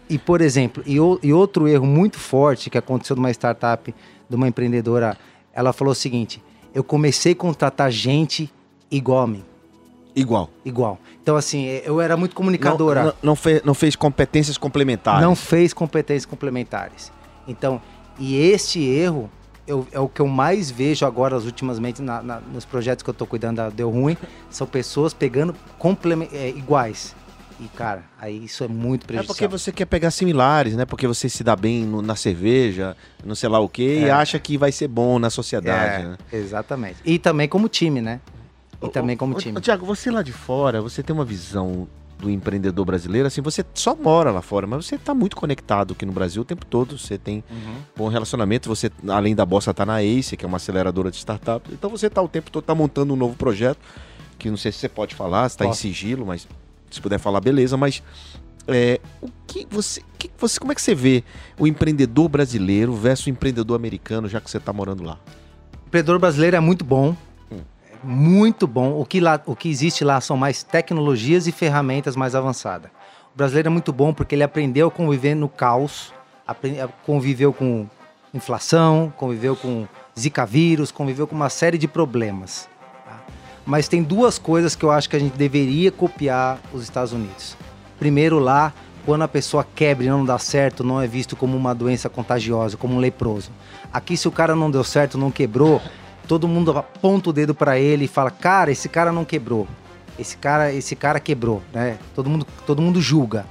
E, 0.08 0.18
por 0.18 0.40
exemplo, 0.40 0.84
e, 0.86 1.00
o, 1.00 1.20
e 1.24 1.34
outro 1.34 1.68
erro 1.68 1.86
muito 1.86 2.20
forte 2.20 2.70
que 2.70 2.78
aconteceu 2.78 3.16
numa 3.16 3.32
startup 3.32 3.94
de 4.30 4.36
uma 4.36 4.48
empreendedora, 4.48 5.18
ela 5.52 5.74
falou 5.74 5.92
o 5.92 5.96
seguinte: 5.96 6.42
eu 6.74 6.84
comecei 6.84 7.32
a 7.34 7.36
contratar 7.36 7.92
gente 7.92 8.54
igual 8.90 9.24
a 9.24 9.28
mim. 9.28 9.44
Igual. 10.16 10.50
Igual. 10.64 11.00
Então, 11.22 11.36
assim, 11.36 11.66
eu 11.84 12.00
era 12.00 12.16
muito 12.16 12.36
comunicadora. 12.36 13.02
Não, 13.02 13.08
não, 13.10 13.16
não, 13.24 13.36
fez, 13.36 13.64
não 13.64 13.74
fez 13.74 13.96
competências 13.96 14.58
complementares. 14.58 15.22
Não 15.22 15.36
fez 15.36 15.74
competências 15.74 16.26
complementares. 16.26 17.12
Então, 17.48 17.82
e 18.20 18.36
este 18.36 18.84
erro 18.84 19.30
eu, 19.68 19.86
é 19.92 20.00
o 20.00 20.08
que 20.08 20.22
eu 20.22 20.28
mais 20.28 20.72
vejo 20.72 21.06
agora, 21.06 21.38
ultimamente, 21.38 22.02
na, 22.02 22.22
na, 22.24 22.40
nos 22.40 22.64
projetos 22.64 23.04
que 23.04 23.10
eu 23.10 23.12
estou 23.12 23.28
cuidando 23.28 23.58
da 23.58 23.70
Deu 23.70 23.90
Ruim, 23.90 24.16
são 24.50 24.66
pessoas 24.66 25.14
pegando 25.14 25.54
é, 26.32 26.50
iguais. 26.50 27.14
E, 27.60 27.68
cara, 27.70 28.04
aí 28.20 28.46
isso 28.46 28.64
é 28.64 28.68
muito 28.68 29.06
prejudicial. 29.06 29.34
É 29.34 29.36
porque 29.36 29.48
você 29.48 29.72
quer 29.72 29.86
pegar 29.86 30.12
similares, 30.12 30.76
né? 30.76 30.86
Porque 30.86 31.08
você 31.08 31.28
se 31.28 31.44
dá 31.44 31.56
bem 31.56 31.86
no, 31.86 32.02
na 32.02 32.16
cerveja, 32.16 32.96
não 33.26 33.34
sei 33.34 33.50
lá 33.50 33.60
o 33.60 33.68
quê, 33.68 34.02
é. 34.04 34.06
e 34.06 34.10
acha 34.10 34.40
que 34.40 34.58
vai 34.58 34.72
ser 34.72 34.88
bom 34.88 35.18
na 35.18 35.30
sociedade, 35.30 36.04
é, 36.04 36.08
né? 36.08 36.18
Exatamente. 36.32 36.98
E 37.04 37.18
também 37.18 37.50
como 37.50 37.68
time, 37.68 38.00
né? 38.00 38.22
E 38.82 38.86
o, 38.86 38.90
também 38.90 39.18
como 39.18 39.34
time. 39.36 39.60
Tiago, 39.60 39.86
você 39.86 40.12
lá 40.12 40.22
de 40.22 40.32
fora, 40.32 40.82
você 40.82 41.02
tem 41.02 41.14
uma 41.14 41.26
visão 41.26 41.88
do 42.20 42.30
empreendedor 42.30 42.86
brasileiro, 42.86 43.28
assim, 43.28 43.42
você 43.42 43.64
só 43.74 43.96
mora 43.96 44.32
lá 44.32 44.42
fora, 44.42 44.66
mas 44.66 44.86
você 44.86 44.96
está 44.96 45.14
muito 45.14 45.36
conectado 45.36 45.94
aqui 45.94 46.06
no 46.06 46.12
Brasil 46.12 46.42
o 46.42 46.46
tempo 46.46 46.66
todo, 46.66 46.98
você 46.98 47.18
tem 47.18 47.44
uhum. 47.50 47.76
bom 47.96 48.08
relacionamento, 48.08 48.68
você, 48.68 48.92
além 49.08 49.36
da 49.36 49.46
Bossa, 49.46 49.72
está 49.72 49.86
na 49.86 50.02
ACE, 50.02 50.36
que 50.36 50.44
é 50.44 50.48
uma 50.48 50.58
aceleradora 50.58 51.12
de 51.12 51.18
startups, 51.18 51.72
então 51.72 51.90
você 51.90 52.08
está 52.08 52.22
o 52.22 52.28
tempo 52.28 52.50
todo 52.50 52.64
tá 52.64 52.74
montando 52.74 53.14
um 53.14 53.18
novo 53.18 53.36
projeto, 53.36 53.80
que 54.40 54.50
não 54.50 54.58
sei 54.58 54.72
se 54.72 54.80
você 54.80 54.90
pode 54.90 55.14
falar, 55.16 55.48
se 55.50 55.56
está 55.56 55.66
em 55.66 55.74
sigilo, 55.74 56.26
mas 56.26 56.48
se 56.90 57.02
puder 57.02 57.20
falar, 57.20 57.40
beleza, 57.40 57.78
mas 57.78 58.02
é, 58.68 59.00
o 59.22 59.30
que 59.46 59.68
você, 59.70 60.02
que 60.18 60.30
você, 60.38 60.60
como 60.60 60.72
é 60.72 60.76
que 60.76 60.82
você 60.82 60.96
vê 60.96 61.24
o 61.58 61.68
empreendedor 61.68 62.28
brasileiro 62.28 62.94
versus 62.94 63.28
o 63.28 63.30
empreendedor 63.30 63.76
americano, 63.76 64.28
já 64.28 64.42
que 64.42 64.50
você 64.50 64.58
está 64.58 64.74
morando 64.74 65.04
lá? 65.04 65.20
O 65.86 65.88
empreendedor 65.88 66.20
brasileiro 66.20 66.58
é 66.58 66.60
muito 66.60 66.84
bom, 66.84 67.16
muito 68.08 68.66
bom. 68.66 69.00
O 69.00 69.06
que, 69.06 69.20
lá, 69.20 69.40
o 69.46 69.56
que 69.56 69.70
existe 69.70 70.04
lá 70.04 70.22
são 70.22 70.38
mais 70.38 70.64
tecnologias 70.64 71.46
e 71.46 71.52
ferramentas 71.52 72.16
mais 72.16 72.34
avançadas. 72.34 72.90
O 73.34 73.38
brasileiro 73.38 73.68
é 73.68 73.70
muito 73.70 73.92
bom 73.92 74.14
porque 74.14 74.34
ele 74.34 74.44
aprendeu 74.44 74.88
a 74.88 74.92
conviver 74.92 75.36
no 75.36 75.50
caos, 75.50 76.14
conviveu 77.06 77.52
com 77.52 77.86
inflação, 78.34 79.14
conviveu 79.18 79.56
com 79.56 79.86
zika 80.18 80.46
vírus, 80.46 80.90
conviveu 80.90 81.28
com 81.28 81.36
uma 81.36 81.50
série 81.50 81.78
de 81.78 81.88
problemas. 81.88 82.70
Tá? 83.06 83.20
Mas 83.66 83.90
tem 83.90 84.02
duas 84.02 84.40
coisas 84.40 84.76
que 84.76 84.86
eu 84.86 84.92
acho 84.92 85.10
que 85.10 85.16
a 85.16 85.20
gente 85.20 85.38
deveria 85.38 85.92
copiar 85.92 86.60
os 86.74 86.84
Estados 86.84 87.12
Unidos. 87.12 87.58
Primeiro, 88.00 88.40
lá, 88.40 88.74
quando 89.06 89.24
a 89.24 89.28
pessoa 89.28 89.68
quebra 89.76 90.06
e 90.06 90.10
não 90.10 90.24
dá 90.24 90.40
certo, 90.40 90.84
não 90.84 91.02
é 91.02 91.08
visto 91.08 91.36
como 91.36 91.58
uma 91.58 91.76
doença 91.76 92.10
contagiosa, 92.10 92.78
como 92.78 92.96
um 92.96 93.00
leproso. 93.00 93.52
Aqui, 93.92 94.16
se 94.16 94.28
o 94.28 94.32
cara 94.32 94.56
não 94.56 94.72
deu 94.72 94.84
certo, 94.84 95.18
não 95.18 95.30
quebrou, 95.30 95.82
todo 96.28 96.48
mundo 96.48 96.78
aponta 96.78 97.30
o 97.30 97.34
dedo 97.34 97.56
para 97.56 97.80
ele 97.80 98.06
e 98.06 98.08
fala: 98.08 98.30
"Cara, 98.30 98.72
esse 98.72 98.90
cara 98.90 99.12
não 99.12 99.26
quebrou. 99.26 99.68
Esse 100.20 100.38
cara, 100.38 100.72
esse 100.72 100.96
cara 100.96 101.20
quebrou", 101.20 101.62
né? 101.74 101.98
Todo 102.14 102.30
mundo, 102.30 102.46
todo 102.66 102.82
mundo 102.82 103.02
julga. 103.02 103.46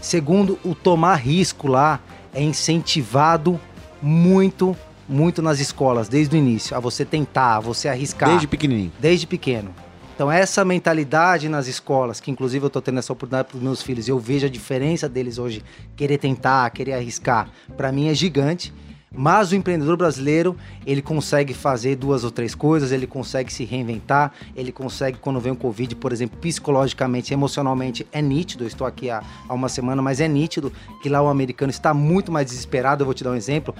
Segundo, 0.00 0.58
o 0.64 0.74
tomar 0.74 1.16
risco 1.16 1.66
lá 1.66 2.00
é 2.32 2.42
incentivado 2.42 3.60
muito, 4.00 4.76
muito 5.08 5.42
nas 5.42 5.58
escolas 5.58 6.08
desde 6.08 6.36
o 6.36 6.38
início, 6.38 6.76
a 6.76 6.80
você 6.80 7.04
tentar, 7.04 7.56
a 7.56 7.60
você 7.60 7.88
arriscar. 7.88 8.28
Desde 8.28 8.46
pequenininho. 8.46 8.92
Desde 9.00 9.26
pequeno. 9.26 9.74
Então 10.14 10.30
essa 10.32 10.64
mentalidade 10.64 11.48
nas 11.48 11.68
escolas, 11.68 12.18
que 12.18 12.28
inclusive 12.28 12.64
eu 12.64 12.66
estou 12.66 12.82
tendo 12.82 12.98
essa 12.98 13.12
oportunidade 13.12 13.48
para 13.48 13.56
os 13.56 13.62
meus 13.62 13.80
filhos, 13.80 14.08
eu 14.08 14.18
vejo 14.18 14.46
a 14.46 14.48
diferença 14.48 15.08
deles 15.08 15.38
hoje, 15.38 15.62
querer 15.94 16.18
tentar, 16.18 16.68
querer 16.70 16.94
arriscar, 16.94 17.48
para 17.76 17.92
mim 17.92 18.08
é 18.08 18.14
gigante. 18.14 18.74
Mas 19.10 19.52
o 19.52 19.56
empreendedor 19.56 19.96
brasileiro, 19.96 20.56
ele 20.86 21.00
consegue 21.00 21.54
fazer 21.54 21.96
duas 21.96 22.24
ou 22.24 22.30
três 22.30 22.54
coisas, 22.54 22.92
ele 22.92 23.06
consegue 23.06 23.52
se 23.52 23.64
reinventar, 23.64 24.32
ele 24.54 24.70
consegue, 24.70 25.18
quando 25.18 25.40
vem 25.40 25.52
o 25.52 25.56
Covid, 25.56 25.96
por 25.96 26.12
exemplo, 26.12 26.38
psicologicamente, 26.38 27.32
emocionalmente, 27.32 28.06
é 28.12 28.20
nítido. 28.20 28.64
Eu 28.64 28.68
estou 28.68 28.86
aqui 28.86 29.08
há, 29.10 29.22
há 29.48 29.54
uma 29.54 29.68
semana, 29.68 30.02
mas 30.02 30.20
é 30.20 30.28
nítido 30.28 30.72
que 31.02 31.08
lá 31.08 31.22
o 31.22 31.28
americano 31.28 31.70
está 31.70 31.94
muito 31.94 32.30
mais 32.30 32.46
desesperado. 32.46 33.02
Eu 33.02 33.06
vou 33.06 33.14
te 33.14 33.24
dar 33.24 33.30
um 33.30 33.36
exemplo. 33.36 33.74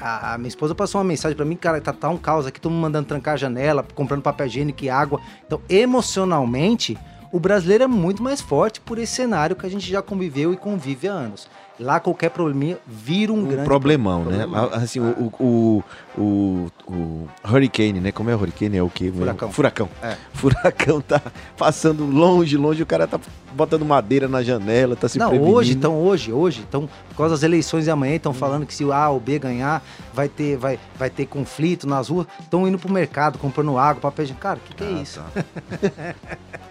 A, 0.00 0.34
a 0.34 0.38
minha 0.38 0.48
esposa 0.48 0.74
passou 0.74 1.00
uma 1.00 1.06
mensagem 1.06 1.36
para 1.36 1.46
mim, 1.46 1.56
cara, 1.56 1.80
tá, 1.80 1.92
tá 1.92 2.08
um 2.08 2.18
caos 2.18 2.46
aqui, 2.46 2.60
todo 2.60 2.72
mundo 2.72 2.82
mandando 2.82 3.06
trancar 3.06 3.34
a 3.34 3.36
janela, 3.36 3.86
comprando 3.94 4.22
papel 4.22 4.46
higiênico 4.46 4.84
e 4.84 4.90
água. 4.90 5.20
Então, 5.46 5.60
emocionalmente, 5.68 6.98
o 7.32 7.40
brasileiro 7.40 7.84
é 7.84 7.86
muito 7.86 8.22
mais 8.22 8.42
forte 8.42 8.78
por 8.78 8.98
esse 8.98 9.14
cenário 9.14 9.56
que 9.56 9.64
a 9.64 9.68
gente 9.68 9.90
já 9.90 10.02
conviveu 10.02 10.52
e 10.52 10.56
convive 10.56 11.08
há 11.08 11.12
anos. 11.12 11.48
Lá 11.80 11.98
qualquer 11.98 12.28
probleminha 12.28 12.78
vira 12.86 13.32
um, 13.32 13.38
um 13.40 13.46
grande 13.46 13.64
problemão, 13.64 14.26
né? 14.26 14.46
Assim, 14.72 15.00
o, 15.00 15.32
o, 15.40 15.84
o, 16.16 16.70
o, 16.86 17.28
Hurricane, 17.42 17.98
né? 17.98 18.12
Como 18.12 18.28
é 18.28 18.36
o 18.36 18.38
Hurricane? 18.38 18.76
É 18.76 18.82
o 18.82 18.90
quê? 18.90 19.10
Furacão. 19.10 19.50
Furacão. 19.50 19.88
É. 20.02 20.16
Furacão 20.34 21.00
tá 21.00 21.20
passando 21.56 22.04
longe, 22.04 22.58
longe, 22.58 22.82
o 22.82 22.86
cara 22.86 23.06
tá 23.08 23.18
botando 23.54 23.84
madeira 23.84 24.28
na 24.28 24.42
janela, 24.42 24.94
tá 24.94 25.08
se 25.08 25.18
Não, 25.18 25.30
prevenindo. 25.30 25.56
hoje, 25.56 25.72
então, 25.72 25.96
hoje, 25.96 26.30
hoje, 26.32 26.64
então, 26.68 26.88
por 27.08 27.16
causa 27.16 27.34
das 27.34 27.42
eleições 27.42 27.84
de 27.84 27.90
amanhã, 27.90 28.16
estão 28.16 28.34
falando 28.34 28.66
que 28.66 28.74
se 28.74 28.84
o 28.84 28.92
A 28.92 29.08
ou 29.08 29.18
B 29.18 29.38
ganhar, 29.38 29.82
vai 30.12 30.28
ter, 30.28 30.58
vai, 30.58 30.78
vai 30.98 31.08
ter 31.08 31.24
conflito 31.24 31.86
nas 31.86 32.10
ruas. 32.10 32.26
Estão 32.38 32.68
indo 32.68 32.78
pro 32.78 32.92
mercado, 32.92 33.38
comprando 33.38 33.76
água, 33.78 34.02
papel 34.02 34.26
de... 34.26 34.34
Cara, 34.34 34.58
o 34.58 34.60
que, 34.60 34.74
que 34.74 34.84
é 34.84 34.88
ah, 34.88 35.02
isso? 35.02 35.22
Tá. 35.34 36.14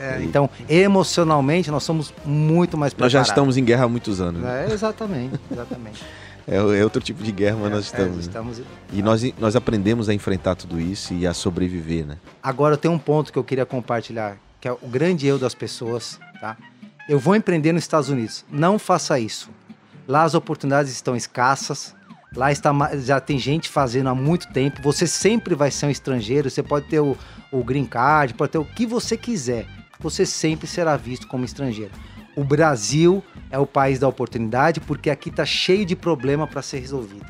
É, 0.00 0.22
então, 0.22 0.48
emocionalmente, 0.66 1.70
nós 1.70 1.82
somos 1.82 2.14
muito 2.24 2.78
mais 2.78 2.94
preparados. 2.94 3.14
Nós 3.14 3.26
já 3.26 3.30
estamos 3.30 3.58
em 3.58 3.64
guerra 3.64 3.84
há 3.84 3.88
muitos 3.88 4.18
anos. 4.18 4.40
Né? 4.40 4.66
É, 4.66 4.72
exatamente, 4.72 5.38
exatamente. 5.52 6.02
é, 6.48 6.56
é, 6.56 6.84
outro 6.84 7.02
tipo 7.02 7.22
de 7.22 7.30
guerra, 7.30 7.58
mas 7.60 7.70
nós 7.70 7.84
estamos. 7.84 8.16
É, 8.16 8.20
estamos... 8.20 8.58
Né? 8.58 8.64
E 8.94 9.02
nós, 9.02 9.22
nós 9.38 9.54
aprendemos 9.54 10.08
a 10.08 10.14
enfrentar 10.14 10.54
tudo 10.54 10.80
isso 10.80 11.12
e 11.12 11.26
a 11.26 11.34
sobreviver, 11.34 12.06
né? 12.06 12.16
Agora, 12.42 12.78
tem 12.78 12.90
um 12.90 12.98
ponto 12.98 13.30
que 13.30 13.38
eu 13.38 13.44
queria 13.44 13.66
compartilhar, 13.66 14.38
que 14.58 14.66
é 14.66 14.72
o 14.72 14.88
grande 14.88 15.26
erro 15.26 15.38
das 15.38 15.54
pessoas, 15.54 16.18
tá? 16.40 16.56
Eu 17.06 17.18
vou 17.18 17.36
empreender 17.36 17.72
nos 17.72 17.84
Estados 17.84 18.08
Unidos. 18.08 18.46
Não 18.50 18.78
faça 18.78 19.18
isso. 19.18 19.50
Lá 20.08 20.22
as 20.22 20.34
oportunidades 20.34 20.90
estão 20.90 21.14
escassas, 21.14 21.94
Lá 22.36 22.52
está, 22.52 22.72
já 22.98 23.18
tem 23.18 23.40
gente 23.40 23.68
fazendo 23.68 24.08
há 24.08 24.14
muito 24.14 24.46
tempo. 24.52 24.80
Você 24.82 25.04
sempre 25.04 25.52
vai 25.52 25.68
ser 25.68 25.86
um 25.86 25.90
estrangeiro. 25.90 26.48
Você 26.48 26.62
pode 26.62 26.86
ter 26.86 27.00
o, 27.00 27.18
o 27.50 27.64
green 27.64 27.84
card, 27.84 28.34
pode 28.34 28.52
ter 28.52 28.58
o 28.58 28.64
que 28.64 28.86
você 28.86 29.16
quiser 29.16 29.66
você 30.00 30.24
sempre 30.24 30.66
será 30.66 30.96
visto 30.96 31.26
como 31.26 31.44
estrangeiro. 31.44 31.92
O 32.36 32.44
Brasil 32.44 33.22
é 33.50 33.58
o 33.58 33.66
país 33.66 33.98
da 33.98 34.08
oportunidade 34.08 34.80
porque 34.80 35.10
aqui 35.10 35.28
está 35.28 35.44
cheio 35.44 35.84
de 35.84 35.96
problema 35.96 36.46
para 36.46 36.62
ser 36.62 36.78
resolvido. 36.78 37.26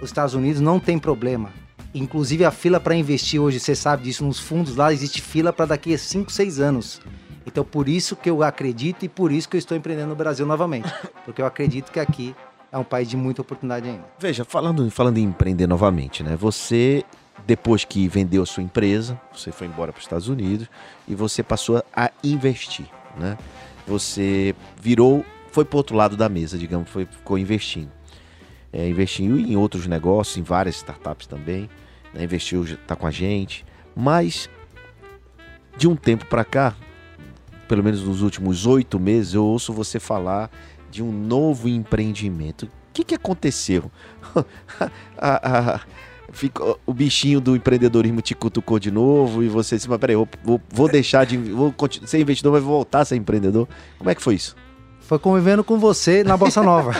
Os 0.00 0.10
Estados 0.10 0.34
Unidos 0.34 0.60
não 0.60 0.80
tem 0.80 0.98
problema. 0.98 1.50
Inclusive 1.94 2.44
a 2.44 2.50
fila 2.50 2.78
para 2.78 2.94
investir 2.94 3.40
hoje, 3.40 3.58
você 3.58 3.74
sabe 3.74 4.04
disso, 4.04 4.24
nos 4.24 4.38
fundos 4.38 4.76
lá 4.76 4.92
existe 4.92 5.20
fila 5.20 5.52
para 5.52 5.66
daqui 5.66 5.94
a 5.94 5.98
5, 5.98 6.30
6 6.30 6.60
anos. 6.60 7.00
Então 7.46 7.64
por 7.64 7.88
isso 7.88 8.14
que 8.14 8.28
eu 8.28 8.42
acredito 8.42 9.04
e 9.04 9.08
por 9.08 9.32
isso 9.32 9.48
que 9.48 9.56
eu 9.56 9.58
estou 9.58 9.76
empreendendo 9.76 10.08
no 10.08 10.16
Brasil 10.16 10.46
novamente. 10.46 10.92
Porque 11.24 11.40
eu 11.40 11.46
acredito 11.46 11.90
que 11.90 12.00
aqui 12.00 12.34
é 12.70 12.76
um 12.78 12.84
país 12.84 13.08
de 13.08 13.16
muita 13.16 13.42
oportunidade 13.42 13.88
ainda. 13.88 14.04
Veja, 14.18 14.44
falando, 14.44 14.88
falando 14.90 15.18
em 15.18 15.24
empreender 15.24 15.66
novamente, 15.66 16.22
né? 16.22 16.36
Você 16.36 17.04
depois 17.46 17.84
que 17.84 18.06
vendeu 18.08 18.42
a 18.42 18.46
sua 18.46 18.62
empresa, 18.62 19.20
você 19.32 19.50
foi 19.50 19.66
embora 19.66 19.92
para 19.92 19.98
os 19.98 20.04
Estados 20.04 20.28
Unidos 20.28 20.68
e 21.06 21.14
você 21.14 21.42
passou 21.42 21.82
a 21.94 22.10
investir, 22.22 22.86
né? 23.16 23.38
Você 23.86 24.54
virou, 24.80 25.24
foi 25.50 25.64
para 25.64 25.76
outro 25.78 25.96
lado 25.96 26.16
da 26.16 26.28
mesa, 26.28 26.58
digamos, 26.58 26.90
foi, 26.90 27.06
ficou 27.06 27.38
investindo. 27.38 27.90
É, 28.70 28.86
investiu 28.86 29.38
em 29.38 29.56
outros 29.56 29.86
negócios, 29.86 30.36
em 30.36 30.42
várias 30.42 30.76
startups 30.76 31.26
também, 31.26 31.70
né? 32.12 32.24
investiu, 32.24 32.64
está 32.64 32.94
com 32.94 33.06
a 33.06 33.10
gente, 33.10 33.64
mas 33.96 34.48
de 35.78 35.88
um 35.88 35.96
tempo 35.96 36.26
para 36.26 36.44
cá, 36.44 36.76
pelo 37.66 37.82
menos 37.82 38.02
nos 38.02 38.20
últimos 38.20 38.66
oito 38.66 39.00
meses, 39.00 39.34
eu 39.34 39.44
ouço 39.44 39.72
você 39.72 39.98
falar 39.98 40.50
de 40.90 41.02
um 41.02 41.12
novo 41.12 41.68
empreendimento. 41.68 42.66
O 42.66 42.70
que, 42.92 43.04
que 43.04 43.14
aconteceu? 43.14 43.90
a, 45.16 45.76
a, 45.76 45.80
Ficou, 46.30 46.78
o 46.84 46.92
bichinho 46.92 47.40
do 47.40 47.56
empreendedorismo 47.56 48.20
te 48.20 48.34
cutucou 48.34 48.78
de 48.78 48.90
novo 48.90 49.42
e 49.42 49.48
você 49.48 49.76
disse, 49.76 49.88
mas 49.88 49.98
peraí, 49.98 50.14
eu 50.14 50.28
vou, 50.44 50.60
vou 50.70 50.88
deixar 50.88 51.24
de 51.24 51.36
vou 51.36 51.74
ser 52.04 52.20
investidor, 52.20 52.52
mas 52.52 52.62
vou 52.62 52.74
voltar 52.74 53.00
a 53.00 53.04
ser 53.04 53.16
empreendedor. 53.16 53.66
Como 53.96 54.10
é 54.10 54.14
que 54.14 54.22
foi 54.22 54.34
isso? 54.34 54.54
Foi 55.00 55.18
convivendo 55.18 55.64
com 55.64 55.78
você 55.78 56.22
na 56.22 56.36
Bossa 56.36 56.62
Nova. 56.62 56.92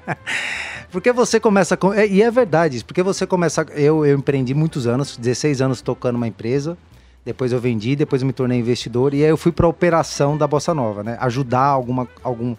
porque 0.92 1.12
você 1.12 1.40
começa 1.40 1.74
com. 1.76 1.94
E 1.94 2.20
é 2.20 2.30
verdade, 2.30 2.84
porque 2.84 3.02
você 3.02 3.26
começa. 3.26 3.66
Eu, 3.70 4.04
eu 4.04 4.18
empreendi 4.18 4.52
muitos 4.52 4.86
anos, 4.86 5.16
16 5.16 5.62
anos 5.62 5.80
tocando 5.80 6.16
uma 6.16 6.28
empresa. 6.28 6.76
Depois 7.24 7.52
eu 7.52 7.58
vendi, 7.58 7.96
depois 7.96 8.22
eu 8.22 8.26
me 8.26 8.32
tornei 8.32 8.60
investidor 8.60 9.12
e 9.12 9.24
aí 9.24 9.30
eu 9.30 9.36
fui 9.36 9.50
para 9.50 9.66
a 9.66 9.68
operação 9.68 10.38
da 10.38 10.46
Bossa 10.46 10.72
Nova, 10.72 11.02
né? 11.02 11.16
Ajudar 11.20 11.64
alguma, 11.64 12.06
algum, 12.22 12.54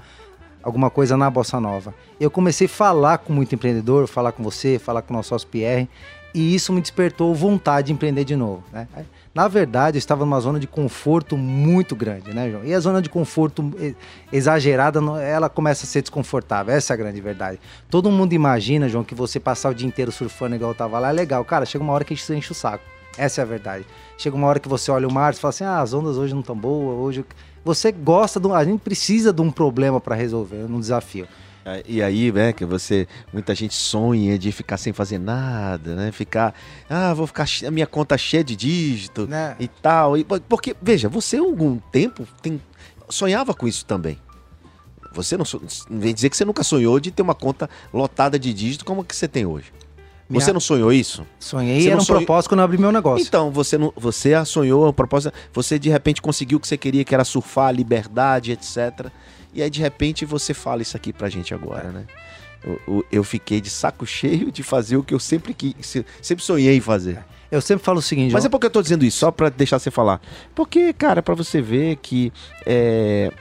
alguma 0.68 0.90
coisa 0.90 1.16
na 1.16 1.30
bossa 1.30 1.62
nova. 1.62 1.96
Eu 2.20 2.30
comecei 2.30 2.68
a 2.68 2.70
falar 2.70 3.20
com 3.20 3.32
muito 3.32 3.56
empreendedor, 3.56 4.06
falar 4.06 4.34
com 4.34 4.44
você, 4.44 4.78
falar 4.78 5.02
com 5.02 5.14
o 5.14 5.16
nosso 5.18 5.30
sócio 5.30 5.48
Pierre, 5.48 5.90
e 6.34 6.54
isso 6.54 6.74
me 6.74 6.82
despertou 6.82 7.34
vontade 7.34 7.88
de 7.88 7.94
empreender 7.94 8.26
de 8.26 8.36
novo. 8.36 8.62
Né? 8.74 8.86
Na 9.34 9.48
verdade, 9.48 9.96
eu 9.96 10.00
estava 10.00 10.26
numa 10.26 10.42
zona 10.42 10.60
de 10.60 10.68
conforto 10.68 11.38
muito 11.38 11.96
grande, 11.96 12.34
né, 12.34 12.52
João? 12.52 12.66
E 12.66 12.74
a 12.74 12.80
zona 12.82 13.02
de 13.02 13.10
conforto 13.10 13.74
exagerada, 14.30 15.00
ela 15.22 15.48
começa 15.48 15.86
a 15.86 15.88
ser 15.88 16.02
desconfortável. 16.02 16.76
Essa 16.76 16.92
é 16.92 16.96
a 16.96 16.98
grande 16.98 17.22
verdade. 17.22 17.60
Todo 17.90 18.12
mundo 18.12 18.34
imagina, 18.34 18.90
João, 18.90 19.06
que 19.06 19.16
você 19.16 19.40
passar 19.40 19.70
o 19.70 19.74
dia 19.74 19.88
inteiro 19.88 20.12
surfando 20.12 20.56
igual 20.56 20.72
eu 20.72 20.76
tava 20.76 21.00
lá 21.00 21.12
é 21.12 21.14
legal. 21.14 21.46
Cara, 21.46 21.66
chega 21.66 21.82
uma 21.82 21.94
hora 21.94 22.04
que 22.04 22.18
você 22.18 22.36
enche 22.36 22.52
o 22.52 22.56
saco. 22.56 22.84
Essa 23.18 23.42
é 23.42 23.44
a 23.44 23.46
verdade. 23.46 23.86
Chega 24.18 24.36
uma 24.36 24.48
hora 24.48 24.60
que 24.60 24.68
você 24.68 24.92
olha 24.92 25.08
o 25.08 25.14
mar 25.14 25.34
e 25.34 25.38
fala 25.38 25.50
assim: 25.50 25.64
ah, 25.64 25.80
as 25.80 25.94
ondas 25.94 26.18
hoje 26.18 26.34
não 26.34 26.42
estão 26.42 26.56
boas, 26.56 26.98
hoje 27.00 27.26
você 27.68 27.92
gosta 27.92 28.40
de 28.40 28.48
um, 28.48 28.54
a 28.54 28.64
gente 28.64 28.80
precisa 28.80 29.34
de 29.34 29.42
um 29.42 29.52
problema 29.52 30.00
para 30.00 30.16
resolver, 30.16 30.64
um 30.64 30.80
desafio. 30.80 31.28
É, 31.66 31.84
e 31.86 32.02
aí, 32.02 32.32
né, 32.32 32.54
que 32.54 32.64
você, 32.64 33.06
muita 33.34 33.54
gente 33.54 33.76
sonha 33.76 34.40
de 34.40 34.54
ficar 34.54 34.78
sem 34.78 34.94
fazer 34.94 35.20
nada, 35.20 35.96
né? 35.96 36.14
Ficar, 36.14 36.56
ah, 36.90 37.14
vou 37.14 37.28
ficar 37.28 37.46
a 37.66 37.70
minha 37.70 37.86
conta 37.86 38.18
cheia 38.18 38.42
de 38.42 38.56
dígito 38.56 39.28
né? 39.28 39.58
e 39.60 39.68
tal. 39.68 40.18
E, 40.18 40.24
porque, 40.24 40.78
veja, 40.82 41.10
você 41.10 41.38
algum 41.38 41.78
tempo 41.92 42.26
tem, 42.42 42.62
sonhava 43.10 43.54
com 43.54 43.68
isso 43.68 43.86
também. 43.86 44.18
Você 45.12 45.36
não, 45.36 45.44
não 45.90 46.00
vem 46.00 46.14
dizer 46.14 46.30
que 46.30 46.38
você 46.38 46.46
nunca 46.46 46.64
sonhou 46.64 47.02
de 47.02 47.12
ter 47.12 47.22
uma 47.22 47.36
conta 47.36 47.70
lotada 47.94 48.40
de 48.40 48.54
dígito 48.54 48.86
como 48.86 49.02
a 49.02 49.06
que 49.06 49.14
você 49.14 49.28
tem 49.28 49.46
hoje. 49.46 49.74
Minha... 50.30 50.42
Você 50.42 50.52
não 50.52 50.60
sonhou 50.60 50.92
isso? 50.92 51.26
Sonhei 51.40 51.82
você 51.82 51.90
era 51.90 51.98
um 51.98 52.02
sonhou... 52.02 52.22
propósito 52.22 52.50
quando 52.50 52.60
eu 52.60 52.66
abri 52.66 52.78
meu 52.78 52.92
negócio. 52.92 53.26
Então, 53.26 53.50
você 53.50 53.78
não, 53.78 53.94
você 53.96 54.44
sonhou 54.46 54.90
um 54.90 54.94
propósito, 54.94 55.34
você 55.54 55.80
de 55.80 55.90
repente 55.90 56.22
conseguiu 56.22 56.58
o 56.58 56.62
que 56.62 56.68
você 56.68 56.78
queria, 56.78 57.04
que 57.06 57.14
era 57.14 57.24
surfar, 57.24 57.74
liberdade, 57.74 58.52
etc. 58.52 59.08
E 59.54 59.62
aí 59.62 59.70
de 59.70 59.82
repente 59.82 60.26
você 60.26 60.54
fala 60.54 60.82
isso 60.82 60.98
aqui 60.98 61.14
pra 61.14 61.30
gente 61.30 61.54
agora, 61.54 61.92
né? 61.92 62.06
Eu, 62.64 63.06
eu, 63.12 63.24
fiquei 63.24 63.62
de 63.62 63.70
saco 63.70 64.06
cheio 64.08 64.52
de 64.52 64.64
fazer 64.64 64.98
o 64.98 65.04
que 65.04 65.14
eu 65.14 65.20
sempre 65.20 65.54
quis, 65.54 66.04
sempre 66.22 66.44
sonhei 66.44 66.76
em 66.76 66.82
fazer. 66.82 67.24
Eu 67.50 67.62
sempre 67.62 67.86
falo 67.86 68.00
o 68.00 68.02
seguinte. 68.02 68.34
Mas 68.34 68.44
é 68.44 68.50
porque 68.50 68.66
eu 68.66 68.70
tô 68.70 68.82
dizendo 68.82 69.06
isso, 69.06 69.20
só 69.20 69.32
pra 69.32 69.48
deixar 69.48 69.80
você 69.80 69.90
falar. 69.90 70.20
Porque, 70.54 70.92
cara, 70.92 71.24
para 71.24 71.34
você 71.34 71.62
ver 71.62 71.96
que 71.98 72.34
é, 72.66 73.32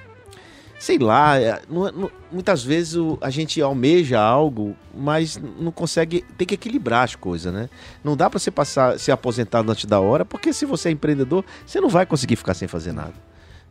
sei 0.79 0.99
lá, 0.99 1.41
é, 1.41 1.61
não, 1.69 1.91
não, 1.93 2.11
muitas 2.31 2.63
vezes 2.63 2.95
o, 2.95 3.19
a 3.21 3.31
gente 3.31 3.61
almeja 3.61 4.21
algo, 4.21 4.77
mas 4.95 5.41
não 5.59 5.73
consegue, 5.73 6.25
tem 6.37 6.47
que 6.47 6.55
equilibrar 6.55 7.05
as 7.05 7.15
coisas, 7.15 7.53
né? 7.53 7.69
Não 8.05 8.17
dá 8.17 8.29
para 8.29 8.39
você 8.39 8.51
passar, 8.51 8.99
ser 8.99 9.13
aposentado 9.13 9.71
antes 9.71 9.87
da 9.87 10.01
hora, 10.01 10.25
porque 10.25 10.53
se 10.53 10.67
você 10.67 10.89
é 10.89 10.93
empreendedor, 10.93 11.45
você 11.65 11.81
não 11.81 11.89
vai 11.89 12.05
conseguir 12.05 12.37
ficar 12.37 12.55
sem 12.55 12.69
fazer 12.69 12.93
nada. 12.93 13.15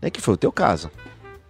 É 0.01 0.09
que 0.09 0.21
foi 0.21 0.33
o 0.33 0.38
teu 0.38 0.51
caso. 0.51 0.89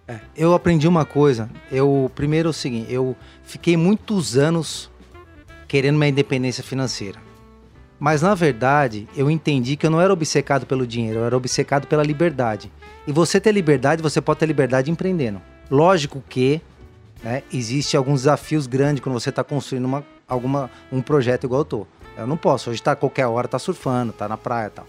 É, 0.06 0.20
eu 0.36 0.54
aprendi 0.54 0.86
uma 0.86 1.04
coisa. 1.04 1.50
Eu 1.70 2.10
primeiro 2.14 2.48
é 2.48 2.50
o 2.50 2.52
seguinte, 2.52 2.92
eu 2.92 3.16
fiquei 3.42 3.76
muitos 3.76 4.36
anos 4.36 4.90
querendo 5.66 5.96
uma 5.96 6.06
independência 6.06 6.62
financeira. 6.62 7.18
Mas 7.98 8.22
na 8.22 8.34
verdade, 8.34 9.08
eu 9.16 9.30
entendi 9.30 9.74
que 9.74 9.86
eu 9.86 9.90
não 9.90 10.00
era 10.00 10.12
obcecado 10.12 10.66
pelo 10.66 10.86
dinheiro, 10.86 11.20
eu 11.20 11.24
era 11.24 11.36
obcecado 11.36 11.86
pela 11.86 12.02
liberdade. 12.02 12.70
E 13.06 13.12
você 13.12 13.40
ter 13.40 13.52
liberdade, 13.52 14.02
você 14.02 14.20
pode 14.20 14.40
ter 14.40 14.46
liberdade 14.46 14.90
empreendendo. 14.90 15.40
Lógico 15.70 16.22
que 16.28 16.60
né, 17.22 17.42
existe 17.52 17.96
alguns 17.96 18.22
desafios 18.22 18.66
grandes 18.66 19.02
quando 19.02 19.18
você 19.18 19.30
está 19.30 19.44
construindo 19.44 19.84
uma, 19.84 20.04
alguma, 20.26 20.68
um 20.90 21.00
projeto 21.00 21.44
igual 21.44 21.60
eu 21.60 21.64
tô. 21.64 21.86
Eu 22.18 22.26
não 22.26 22.36
posso, 22.36 22.70
hoje 22.70 22.82
tá 22.82 22.96
qualquer 22.96 23.26
hora 23.26 23.46
tá 23.46 23.58
surfando, 23.58 24.12
tá 24.12 24.26
na 24.26 24.36
praia 24.36 24.66
e 24.66 24.70
tal. 24.70 24.86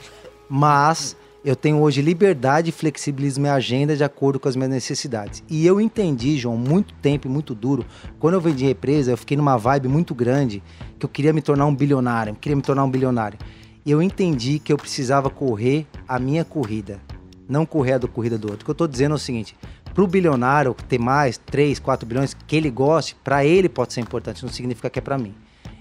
Mas 0.49 1.15
eu 1.45 1.55
tenho 1.55 1.79
hoje 1.79 2.01
liberdade 2.01 2.69
e 2.69 2.71
flexibilizo 2.71 3.39
minha 3.39 3.53
agenda 3.53 3.95
de 3.95 4.03
acordo 4.03 4.39
com 4.39 4.49
as 4.49 4.55
minhas 4.55 4.71
necessidades. 4.71 5.43
E 5.47 5.67
eu 5.67 5.79
entendi, 5.79 6.37
João, 6.37 6.57
muito 6.57 6.95
tempo 6.95 7.27
e 7.27 7.29
muito 7.29 7.53
duro. 7.53 7.85
Quando 8.19 8.33
eu 8.33 8.41
vendi 8.41 8.65
represa, 8.65 9.11
eu 9.11 9.17
fiquei 9.17 9.37
numa 9.37 9.57
vibe 9.57 9.87
muito 9.89 10.15
grande 10.15 10.63
que 10.97 11.05
eu 11.05 11.09
queria 11.09 11.33
me 11.33 11.41
tornar 11.41 11.67
um 11.67 11.75
bilionário, 11.75 12.31
eu 12.31 12.35
queria 12.35 12.55
me 12.55 12.63
tornar 12.63 12.83
um 12.83 12.89
bilionário. 12.89 13.37
E 13.85 13.91
eu 13.91 14.01
entendi 14.01 14.57
que 14.57 14.73
eu 14.73 14.77
precisava 14.77 15.29
correr 15.29 15.85
a 16.07 16.17
minha 16.17 16.43
corrida 16.43 16.99
não 17.47 17.65
correr 17.65 17.93
a 17.93 17.97
do 17.97 18.07
corrida 18.07 18.37
do 18.37 18.49
outro. 18.49 18.63
O 18.63 18.65
que 18.65 18.71
eu 18.71 18.73
estou 18.73 18.87
dizendo 18.87 19.13
é 19.13 19.15
o 19.15 19.19
seguinte: 19.19 19.55
para 19.93 20.03
o 20.03 20.07
bilionário 20.07 20.75
ter 20.87 20.99
mais 20.99 21.37
3, 21.37 21.79
4 21.79 22.07
bilhões 22.07 22.33
que 22.33 22.55
ele 22.55 22.69
goste, 22.69 23.15
para 23.23 23.45
ele 23.45 23.69
pode 23.69 23.93
ser 23.93 24.01
importante, 24.01 24.43
não 24.43 24.51
significa 24.51 24.89
que 24.89 24.99
é 24.99 25.01
para 25.01 25.17
mim. 25.17 25.33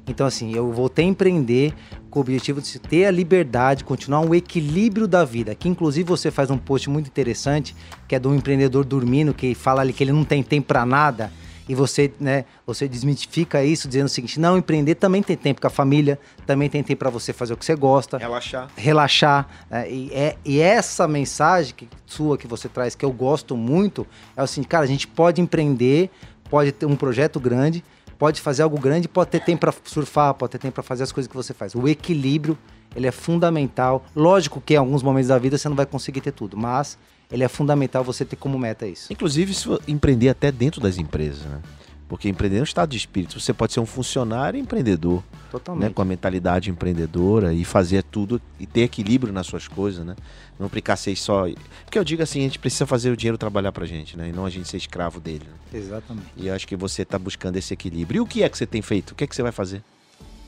Então, 0.09 0.27
assim, 0.27 0.55
eu 0.55 0.71
voltei 0.73 1.05
a 1.05 1.09
empreender 1.09 1.75
com 2.09 2.21
o 2.21 2.23
objetivo 2.23 2.61
de 2.61 2.79
ter 2.79 3.07
a 3.07 3.11
liberdade, 3.11 3.83
continuar 3.83 4.21
um 4.21 4.35
equilíbrio 4.35 5.09
da 5.09 5.25
vida. 5.25 5.55
Que 5.55 5.69
inclusive 5.69 6.09
você 6.09 6.31
faz 6.31 6.49
um 6.49 6.57
post 6.57 6.89
muito 6.89 7.09
interessante, 7.09 7.75
que 8.07 8.15
é 8.15 8.19
do 8.19 8.33
empreendedor 8.33 8.85
dormindo, 8.85 9.35
que 9.35 9.55
fala 9.55 9.81
ali 9.81 9.93
que 9.93 10.05
ele 10.05 10.13
não 10.13 10.25
tem 10.25 10.43
tempo 10.45 10.69
para 10.69 10.87
nada. 10.87 11.33
E 11.69 11.75
você, 11.75 12.13
né, 12.21 12.45
você 12.67 12.87
desmitifica 12.87 13.65
isso 13.65 13.89
dizendo 13.89 14.07
o 14.07 14.09
seguinte: 14.09 14.39
não, 14.39 14.57
empreender 14.57 14.95
também 14.95 15.23
tem 15.23 15.37
tempo 15.37 15.61
com 15.61 15.67
a 15.67 15.71
família, 15.71 16.19
também 16.47 16.69
tem 16.69 16.83
tempo 16.83 16.99
para 17.01 17.11
você 17.11 17.33
fazer 17.33 17.55
o 17.55 17.57
que 17.57 17.65
você 17.65 17.75
gosta. 17.75 18.19
Relaxar. 18.19 18.69
Relaxar. 18.77 19.49
né? 19.69 19.91
e, 19.91 20.11
é, 20.13 20.37
e 20.45 20.61
essa 20.61 21.09
mensagem 21.09 21.75
que, 21.75 21.89
sua 22.07 22.39
que 22.39 22.47
você 22.47 22.69
traz, 22.69 22.95
que 22.95 23.05
eu 23.05 23.13
gosto 23.13 23.57
muito, 23.57 24.07
é 24.37 24.43
o 24.43 24.47
seguinte, 24.47 24.69
cara, 24.69 24.85
a 24.85 24.89
gente 24.89 25.09
pode 25.09 25.41
empreender, 25.41 26.11
pode 26.49 26.71
ter 26.73 26.87
um 26.87 26.97
projeto 26.97 27.41
grande, 27.41 27.83
pode 28.17 28.41
fazer 28.41 28.63
algo 28.63 28.79
grande, 28.79 29.09
pode 29.09 29.31
ter 29.31 29.41
tempo 29.41 29.61
para 29.61 29.75
surfar, 29.85 30.35
pode 30.35 30.53
ter 30.53 30.59
tempo 30.59 30.75
para 30.75 30.83
fazer 30.83 31.03
as 31.03 31.13
coisas 31.13 31.29
que 31.29 31.37
você 31.37 31.53
faz. 31.53 31.75
O 31.75 31.89
equilíbrio, 31.89 32.57
ele 32.95 33.07
é 33.07 33.13
fundamental. 33.13 34.05
Lógico 34.15 34.61
que 34.61 34.75
em 34.75 34.77
alguns 34.77 35.03
momentos 35.03 35.29
da 35.29 35.39
vida 35.39 35.59
você 35.59 35.69
não 35.69 35.77
vai 35.77 35.87
conseguir 35.87 36.21
ter 36.21 36.33
tudo, 36.33 36.57
mas 36.57 36.97
ele 37.31 37.45
é 37.45 37.49
fundamental 37.49 38.03
você 38.05 38.25
ter 38.25 38.37
como 38.37 38.59
meta 38.59 38.87
isso. 38.87 39.13
Inclusive, 39.13 39.53
se 39.55 39.69
empreender 39.89 40.29
até 40.29 40.51
dentro 40.53 40.81
das 40.81 40.99
empresas, 40.99 41.41
né? 41.45 41.61
Porque 42.09 42.29
empreender 42.29 42.59
é 42.59 42.61
um 42.61 42.63
estado 42.65 42.91
de 42.91 42.97
espírito. 42.97 43.41
Você 43.41 43.53
pode 43.53 43.73
ser 43.73 43.81
um 43.81 43.87
funcionário 43.87 44.61
empreendedor, 44.61 45.25
Totalmente. 45.51 45.89
né? 45.89 45.93
Com 45.93 46.03
a 46.03 46.05
mentalidade 46.05 46.71
empreendedora 46.71 47.53
e 47.53 47.65
fazer 47.65 48.05
tudo 48.05 48.41
e 48.61 48.67
ter 48.67 48.83
equilíbrio 48.83 49.33
nas 49.33 49.49
suas 49.49 49.67
coisas, 49.67 50.07
né? 50.07 50.15
Não 50.57 50.69
ficar 50.69 50.95
ser 50.95 51.17
só. 51.17 51.47
Porque 51.85 51.99
eu 51.99 52.05
digo 52.05 52.23
assim, 52.23 52.39
a 52.39 52.43
gente 52.45 52.61
precisa 52.61 52.87
fazer 52.87 53.11
o 53.11 53.17
dinheiro 53.17 53.37
trabalhar 53.37 53.73
pra 53.73 53.85
gente, 53.87 54.17
né? 54.17 54.29
E 54.29 54.33
não 54.33 54.47
a 54.47 54.51
gente 54.51 54.69
ser 54.69 54.77
escravo 54.77 55.19
dele. 55.19 55.47
né? 55.73 55.79
Exatamente. 55.81 56.29
E 56.37 56.47
eu 56.47 56.55
acho 56.55 56.69
que 56.69 56.77
você 56.77 57.05
tá 57.05 57.19
buscando 57.19 57.57
esse 57.57 57.75
equilíbrio. 57.75 58.19
E 58.19 58.21
o 58.21 58.27
que 58.27 58.45
é 58.45 58.49
que 58.49 58.57
você 58.57 58.67
tem 58.67 58.81
feito? 58.83 59.11
O 59.11 59.15
que 59.17 59.25
é 59.25 59.27
que 59.27 59.35
você 59.35 59.43
vai 59.43 59.51
fazer? 59.51 59.83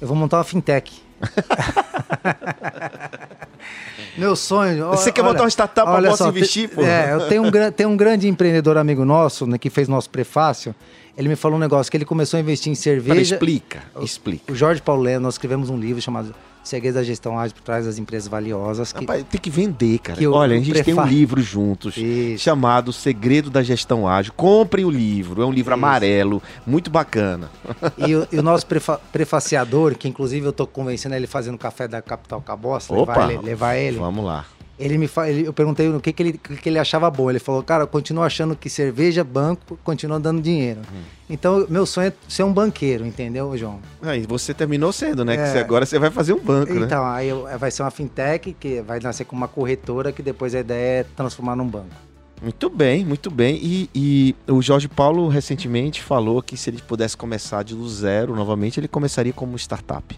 Eu 0.00 0.06
vou 0.06 0.16
montar 0.16 0.36
uma 0.36 0.44
fintech. 0.44 1.02
Meu 4.16 4.36
sonho. 4.36 4.88
você 4.90 5.10
quer 5.10 5.22
olha- 5.22 5.30
montar 5.32 5.42
uma 5.44 5.48
startup 5.50 5.88
olha 5.88 6.10
posso 6.10 6.22
só, 6.24 6.28
investir, 6.30 6.68
pô? 6.68 6.82
É, 6.82 7.12
eu 7.14 7.28
tenho 7.28 7.42
um, 7.44 7.50
tem 7.74 7.86
um 7.86 7.96
grande 7.96 8.28
empreendedor 8.28 8.76
amigo 8.78 9.04
nosso, 9.04 9.46
né, 9.46 9.58
que 9.58 9.68
fez 9.70 9.88
nosso 9.88 10.08
prefácio. 10.10 10.74
Ele 11.16 11.28
me 11.28 11.34
falou 11.36 11.56
um 11.56 11.60
negócio 11.60 11.90
que 11.90 11.96
ele 11.96 12.04
começou 12.04 12.38
a 12.38 12.40
investir 12.40 12.70
em 12.70 12.74
Pera, 12.76 12.82
cerveja. 12.82 13.34
explica, 13.34 13.82
explica. 14.00 14.52
O 14.52 14.54
Jorge 14.54 14.80
Paulo 14.80 15.02
Leno, 15.02 15.20
nós 15.20 15.34
escrevemos 15.34 15.68
um 15.68 15.76
livro 15.76 16.00
chamado 16.00 16.32
Segredos 16.68 16.96
da 16.96 17.02
Gestão 17.02 17.38
Ágil 17.38 17.54
por 17.54 17.62
trás 17.62 17.86
das 17.86 17.98
empresas 17.98 18.28
valiosas. 18.28 18.92
Que, 18.92 19.00
Rapaz, 19.00 19.24
tem 19.30 19.40
que 19.40 19.50
vender, 19.50 19.98
cara. 19.98 20.18
que 20.18 20.26
Olha, 20.26 20.56
a 20.56 20.58
gente 20.60 20.72
tem 20.82 20.94
um 20.94 20.96
prefa- 20.98 21.10
livro 21.10 21.40
juntos 21.40 21.96
Isso. 21.96 22.42
chamado 22.44 22.92
Segredo 22.92 23.50
da 23.50 23.62
Gestão 23.62 24.06
Ágil. 24.06 24.32
Comprem 24.36 24.84
o 24.84 24.90
livro, 24.90 25.42
é 25.42 25.46
um 25.46 25.52
livro 25.52 25.74
Isso. 25.74 25.84
amarelo, 25.84 26.42
muito 26.66 26.90
bacana. 26.90 27.50
E, 27.96 28.14
o, 28.14 28.28
e 28.30 28.38
o 28.38 28.42
nosso 28.42 28.66
prefa- 28.66 29.00
prefaciador, 29.12 29.94
que 29.96 30.08
inclusive 30.08 30.46
eu 30.46 30.52
tô 30.52 30.66
convencendo 30.66 31.14
ele 31.14 31.26
fazendo 31.26 31.56
café 31.58 31.88
da 31.88 32.02
Capital 32.02 32.40
Caboça, 32.40 32.92
Opa! 32.94 33.12
levar 33.26 33.32
ele. 33.32 33.42
Levar 33.42 33.76
ele. 33.76 33.98
Vamos 33.98 34.24
lá. 34.24 34.44
Ele 34.78 34.96
me 34.96 35.08
fa... 35.08 35.28
eu 35.30 35.52
perguntei 35.52 35.88
o 35.88 36.00
que, 36.00 36.12
que, 36.12 36.22
ele, 36.22 36.32
que, 36.34 36.56
que 36.56 36.68
ele 36.68 36.78
achava 36.78 37.10
bom. 37.10 37.28
Ele 37.28 37.38
falou, 37.40 37.62
cara, 37.62 37.82
eu 37.82 37.88
continuo 37.88 38.22
achando 38.22 38.54
que 38.54 38.70
cerveja, 38.70 39.24
banco, 39.24 39.78
continua 39.82 40.20
dando 40.20 40.40
dinheiro. 40.40 40.80
Hum. 40.92 41.00
Então, 41.28 41.66
meu 41.68 41.84
sonho 41.84 42.08
é 42.08 42.12
ser 42.28 42.44
um 42.44 42.52
banqueiro, 42.52 43.04
entendeu, 43.04 43.56
João? 43.58 43.80
Aí 44.00 44.24
você 44.26 44.54
terminou 44.54 44.92
cedo, 44.92 45.24
né? 45.24 45.36
Que 45.36 45.42
É. 45.42 45.46
você- 45.52 45.58
agora 45.58 45.84
você 45.84 45.98
vai 45.98 46.10
fazer 46.10 46.32
um 46.32 46.40
banco, 46.40 46.72
né? 46.74 46.86
Então, 46.86 47.04
aí 47.04 47.28
vai 47.58 47.70
ser 47.70 47.82
uma 47.82 47.90
fintech 47.90 48.56
que 48.58 48.80
vai 48.82 49.00
nascer 49.00 49.24
como 49.24 49.42
uma 49.42 49.48
corretora, 49.48 50.12
que 50.12 50.22
depois 50.22 50.54
a 50.54 50.60
ideia 50.60 51.00
é 51.00 51.04
transformar 51.16 51.56
num 51.56 51.66
banco. 51.66 51.88
Muito 52.40 52.70
bem, 52.70 53.04
muito 53.04 53.32
bem. 53.32 53.58
E, 53.60 53.90
e 53.92 54.36
o 54.46 54.62
Jorge 54.62 54.86
Paulo 54.88 55.26
recentemente 55.26 56.00
falou 56.00 56.40
que 56.40 56.56
se 56.56 56.70
ele 56.70 56.80
pudesse 56.86 57.16
começar 57.16 57.64
de 57.64 57.74
do 57.74 57.88
zero 57.88 58.36
novamente, 58.36 58.78
ele 58.78 58.86
começaria 58.86 59.32
como 59.32 59.56
startup. 59.58 60.16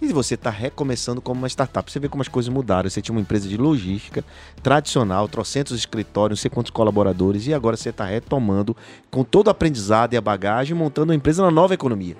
E 0.00 0.12
você 0.12 0.34
está 0.34 0.50
recomeçando 0.50 1.22
como 1.22 1.38
uma 1.40 1.48
startup. 1.48 1.90
Você 1.90 1.98
vê 1.98 2.08
como 2.08 2.20
as 2.20 2.28
coisas 2.28 2.52
mudaram. 2.52 2.88
Você 2.88 3.00
tinha 3.00 3.14
uma 3.14 3.20
empresa 3.20 3.48
de 3.48 3.56
logística 3.56 4.22
tradicional, 4.62 5.26
trocentos 5.26 5.76
escritórios, 5.78 6.38
não 6.38 6.42
sei 6.42 6.50
quantos 6.50 6.70
colaboradores, 6.70 7.46
e 7.46 7.54
agora 7.54 7.76
você 7.76 7.88
está 7.88 8.04
retomando 8.04 8.76
com 9.10 9.24
todo 9.24 9.46
o 9.46 9.50
aprendizado 9.50 10.12
e 10.12 10.16
a 10.16 10.20
bagagem, 10.20 10.76
montando 10.76 11.12
uma 11.12 11.16
empresa 11.16 11.42
na 11.42 11.50
nova 11.50 11.72
economia. 11.72 12.16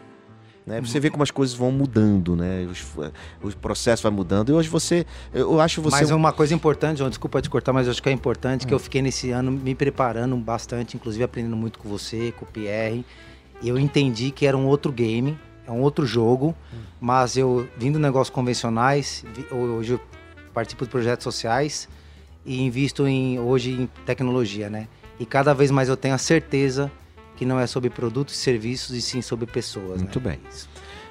Né? 0.66 0.80
Você 0.80 0.98
vê 0.98 1.10
como 1.10 1.22
as 1.22 1.30
coisas 1.30 1.54
vão 1.54 1.70
mudando, 1.70 2.34
né? 2.34 2.66
Os, 2.68 2.84
os 3.40 3.54
processos 3.54 4.02
vão 4.02 4.10
mudando. 4.10 4.48
E 4.48 4.52
hoje 4.52 4.68
você, 4.68 5.06
eu 5.32 5.60
acho 5.60 5.80
você 5.80 6.00
Mas 6.00 6.10
um- 6.10 6.16
uma 6.16 6.32
coisa 6.32 6.54
importante, 6.54 6.98
João, 6.98 7.08
desculpa 7.08 7.40
te 7.40 7.48
cortar, 7.48 7.72
mas 7.72 7.88
acho 7.88 8.02
que 8.02 8.08
é 8.08 8.12
importante, 8.12 8.66
que 8.66 8.74
eu 8.74 8.78
fiquei 8.80 9.00
nesse 9.00 9.30
ano 9.30 9.52
me 9.52 9.76
preparando 9.76 10.34
bastante, 10.36 10.96
inclusive 10.96 11.22
aprendendo 11.22 11.54
muito 11.56 11.78
com 11.78 11.88
você, 11.88 12.32
com 12.32 12.44
o 12.44 12.48
Pierre. 12.48 13.04
E 13.62 13.68
eu 13.68 13.78
entendi 13.78 14.32
que 14.32 14.44
era 14.44 14.56
um 14.56 14.66
outro 14.66 14.90
game, 14.90 15.38
é 15.66 15.70
um 15.72 15.80
outro 15.80 16.06
jogo, 16.06 16.54
mas 17.00 17.36
eu, 17.36 17.68
vindo 17.76 17.98
negócios 17.98 18.34
convencionais, 18.34 19.24
vi- 19.34 19.46
hoje 19.54 19.92
eu 19.94 20.00
participo 20.54 20.84
de 20.84 20.90
projetos 20.90 21.24
sociais 21.24 21.88
e 22.44 22.62
invisto 22.62 23.06
em, 23.06 23.38
hoje 23.38 23.72
em 23.72 23.86
tecnologia, 24.04 24.70
né? 24.70 24.88
E 25.18 25.26
cada 25.26 25.52
vez 25.52 25.70
mais 25.70 25.88
eu 25.88 25.96
tenho 25.96 26.14
a 26.14 26.18
certeza 26.18 26.90
que 27.36 27.44
não 27.44 27.58
é 27.58 27.66
sobre 27.66 27.90
produtos 27.90 28.34
e 28.34 28.38
serviços, 28.38 28.96
e 28.96 29.02
sim 29.02 29.20
sobre 29.20 29.46
pessoas. 29.46 30.00
Muito 30.00 30.20
né? 30.20 30.30
bem. 30.30 30.40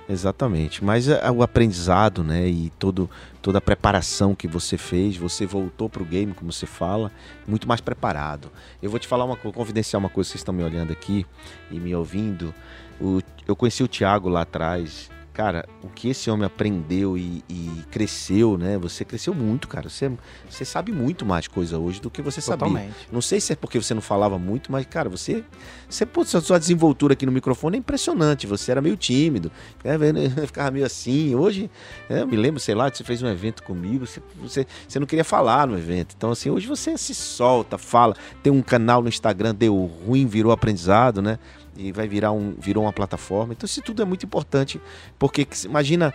Exatamente. 0.07 0.83
Mas 0.83 1.07
é, 1.07 1.31
o 1.31 1.41
aprendizado, 1.41 2.23
né, 2.23 2.47
e 2.47 2.71
todo, 2.77 3.09
toda 3.41 3.57
a 3.57 3.61
preparação 3.61 4.35
que 4.35 4.47
você 4.47 4.77
fez, 4.77 5.17
você 5.17 5.45
voltou 5.45 5.89
pro 5.89 6.05
game, 6.05 6.33
como 6.33 6.51
você 6.51 6.65
fala, 6.67 7.11
muito 7.47 7.67
mais 7.67 7.81
preparado. 7.81 8.51
Eu 8.81 8.89
vou 8.89 8.99
te 8.99 9.07
falar 9.07 9.25
uma 9.25 9.35
coisa, 9.35 9.57
confidenciar 9.57 9.99
uma 9.99 10.09
coisa, 10.09 10.29
vocês 10.29 10.41
estão 10.41 10.53
me 10.53 10.63
olhando 10.63 10.91
aqui 10.91 11.25
e 11.71 11.79
me 11.79 11.95
ouvindo. 11.95 12.53
O- 13.01 13.19
eu 13.47 13.55
conheci 13.55 13.83
o 13.83 13.87
Thiago 13.87 14.29
lá 14.29 14.41
atrás. 14.41 15.09
Cara, 15.35 15.67
o 15.83 15.89
que 15.89 16.07
esse 16.07 16.31
homem 16.31 16.45
aprendeu 16.45 17.17
e, 17.17 17.43
e 17.49 17.83
cresceu, 17.91 18.57
né? 18.57 18.77
Você 18.77 19.03
cresceu 19.03 19.33
muito, 19.33 19.67
cara. 19.67 19.89
Você, 19.89 20.09
você 20.49 20.63
sabe 20.63 20.93
muito 20.93 21.25
mais 21.25 21.45
coisa 21.45 21.77
hoje 21.77 21.99
do 21.99 22.09
que 22.09 22.21
você 22.21 22.39
sabia. 22.39 22.69
Totalmente. 22.69 22.95
Não 23.11 23.19
sei 23.19 23.41
se 23.41 23.51
é 23.51 23.55
porque 23.57 23.77
você 23.77 23.93
não 23.93 24.01
falava 24.01 24.39
muito, 24.39 24.71
mas, 24.71 24.85
cara, 24.85 25.09
você. 25.09 25.43
você 25.89 26.05
pô, 26.05 26.23
sua, 26.23 26.57
desenvoltura 26.57 27.15
aqui 27.15 27.25
no 27.25 27.33
microfone 27.33 27.75
é 27.75 27.79
impressionante. 27.79 28.47
Você 28.47 28.71
era 28.71 28.81
meio 28.81 28.95
tímido, 28.95 29.51
né, 29.83 29.97
ficava 30.47 30.71
meio 30.71 30.85
assim. 30.85 31.35
Hoje, 31.35 31.69
é, 32.09 32.21
eu 32.21 32.27
me 32.27 32.37
lembro, 32.37 32.61
sei 32.61 32.73
lá, 32.73 32.89
você 32.89 33.03
fez 33.03 33.21
um 33.21 33.27
evento 33.27 33.61
comigo, 33.61 34.07
você, 34.07 34.23
você, 34.41 34.65
você 34.87 34.99
não 35.01 35.05
queria 35.05 35.25
falar 35.25 35.67
no 35.67 35.77
evento. 35.77 36.15
Então, 36.15 36.31
assim, 36.31 36.49
hoje 36.49 36.65
você 36.65 36.97
se 36.97 37.13
solta, 37.13 37.77
fala. 37.77 38.15
Tem 38.41 38.53
um 38.53 38.61
canal 38.61 39.01
no 39.01 39.09
Instagram, 39.09 39.53
deu 39.53 39.75
ruim, 39.75 40.25
virou 40.25 40.53
aprendizado, 40.53 41.21
né? 41.21 41.37
E 41.75 41.91
vai 41.91 42.07
virar 42.07 42.31
um, 42.31 42.55
virou 42.57 42.83
uma 42.83 42.93
plataforma. 42.93 43.53
Então, 43.53 43.65
isso 43.65 43.81
tudo 43.81 44.01
é 44.01 44.05
muito 44.05 44.25
importante, 44.25 44.79
porque 45.19 45.47
imagina 45.65 46.13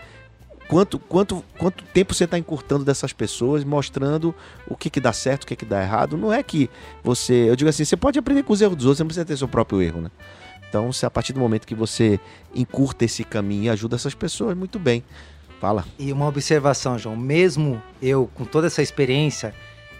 quanto, 0.68 0.98
quanto, 0.98 1.44
quanto 1.58 1.84
tempo 1.84 2.14
você 2.14 2.24
está 2.24 2.38
encurtando 2.38 2.84
dessas 2.84 3.12
pessoas, 3.12 3.64
mostrando 3.64 4.34
o 4.66 4.76
que, 4.76 4.88
que 4.88 5.00
dá 5.00 5.12
certo, 5.12 5.42
o 5.42 5.46
que, 5.46 5.56
que 5.56 5.64
dá 5.64 5.82
errado. 5.82 6.16
Não 6.16 6.32
é 6.32 6.42
que 6.42 6.70
você. 7.02 7.50
Eu 7.50 7.56
digo 7.56 7.68
assim, 7.68 7.84
você 7.84 7.96
pode 7.96 8.18
aprender 8.18 8.42
com 8.42 8.52
os 8.52 8.60
erros 8.60 8.76
dos 8.76 8.86
outros, 8.86 8.98
você 8.98 9.02
não 9.02 9.08
precisa 9.08 9.26
ter 9.26 9.36
seu 9.36 9.48
próprio 9.48 9.82
erro, 9.82 10.00
né? 10.00 10.10
Então, 10.68 10.92
se 10.92 11.04
a 11.04 11.10
partir 11.10 11.32
do 11.32 11.40
momento 11.40 11.66
que 11.66 11.74
você 11.74 12.20
encurta 12.54 13.04
esse 13.04 13.24
caminho 13.24 13.64
e 13.64 13.68
ajuda 13.68 13.96
essas 13.96 14.14
pessoas, 14.14 14.56
muito 14.56 14.78
bem. 14.78 15.02
Fala. 15.58 15.84
E 15.98 16.12
uma 16.12 16.26
observação, 16.26 16.96
João. 16.96 17.16
Mesmo 17.16 17.82
eu, 18.00 18.30
com 18.32 18.44
toda 18.44 18.68
essa 18.68 18.80
experiência, 18.80 19.52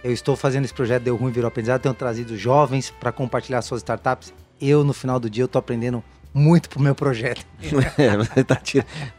eu 0.03 0.11
estou 0.11 0.35
fazendo 0.35 0.63
esse 0.63 0.73
projeto 0.73 1.03
Deu 1.03 1.15
Ruim 1.15 1.31
Virou 1.31 1.49
Aprendizado, 1.49 1.81
tenho 1.81 1.93
trazido 1.93 2.35
jovens 2.37 2.89
para 2.89 3.11
compartilhar 3.11 3.61
suas 3.61 3.81
startups. 3.81 4.33
Eu, 4.61 4.83
no 4.83 4.93
final 4.93 5.19
do 5.19 5.29
dia, 5.29 5.43
eu 5.43 5.45
estou 5.45 5.59
aprendendo 5.59 6.03
muito 6.33 6.69
pro 6.69 6.79
meu 6.79 6.95
projeto. 6.95 7.45
É, 7.97 8.17
você 8.17 8.43
tá, 8.43 8.61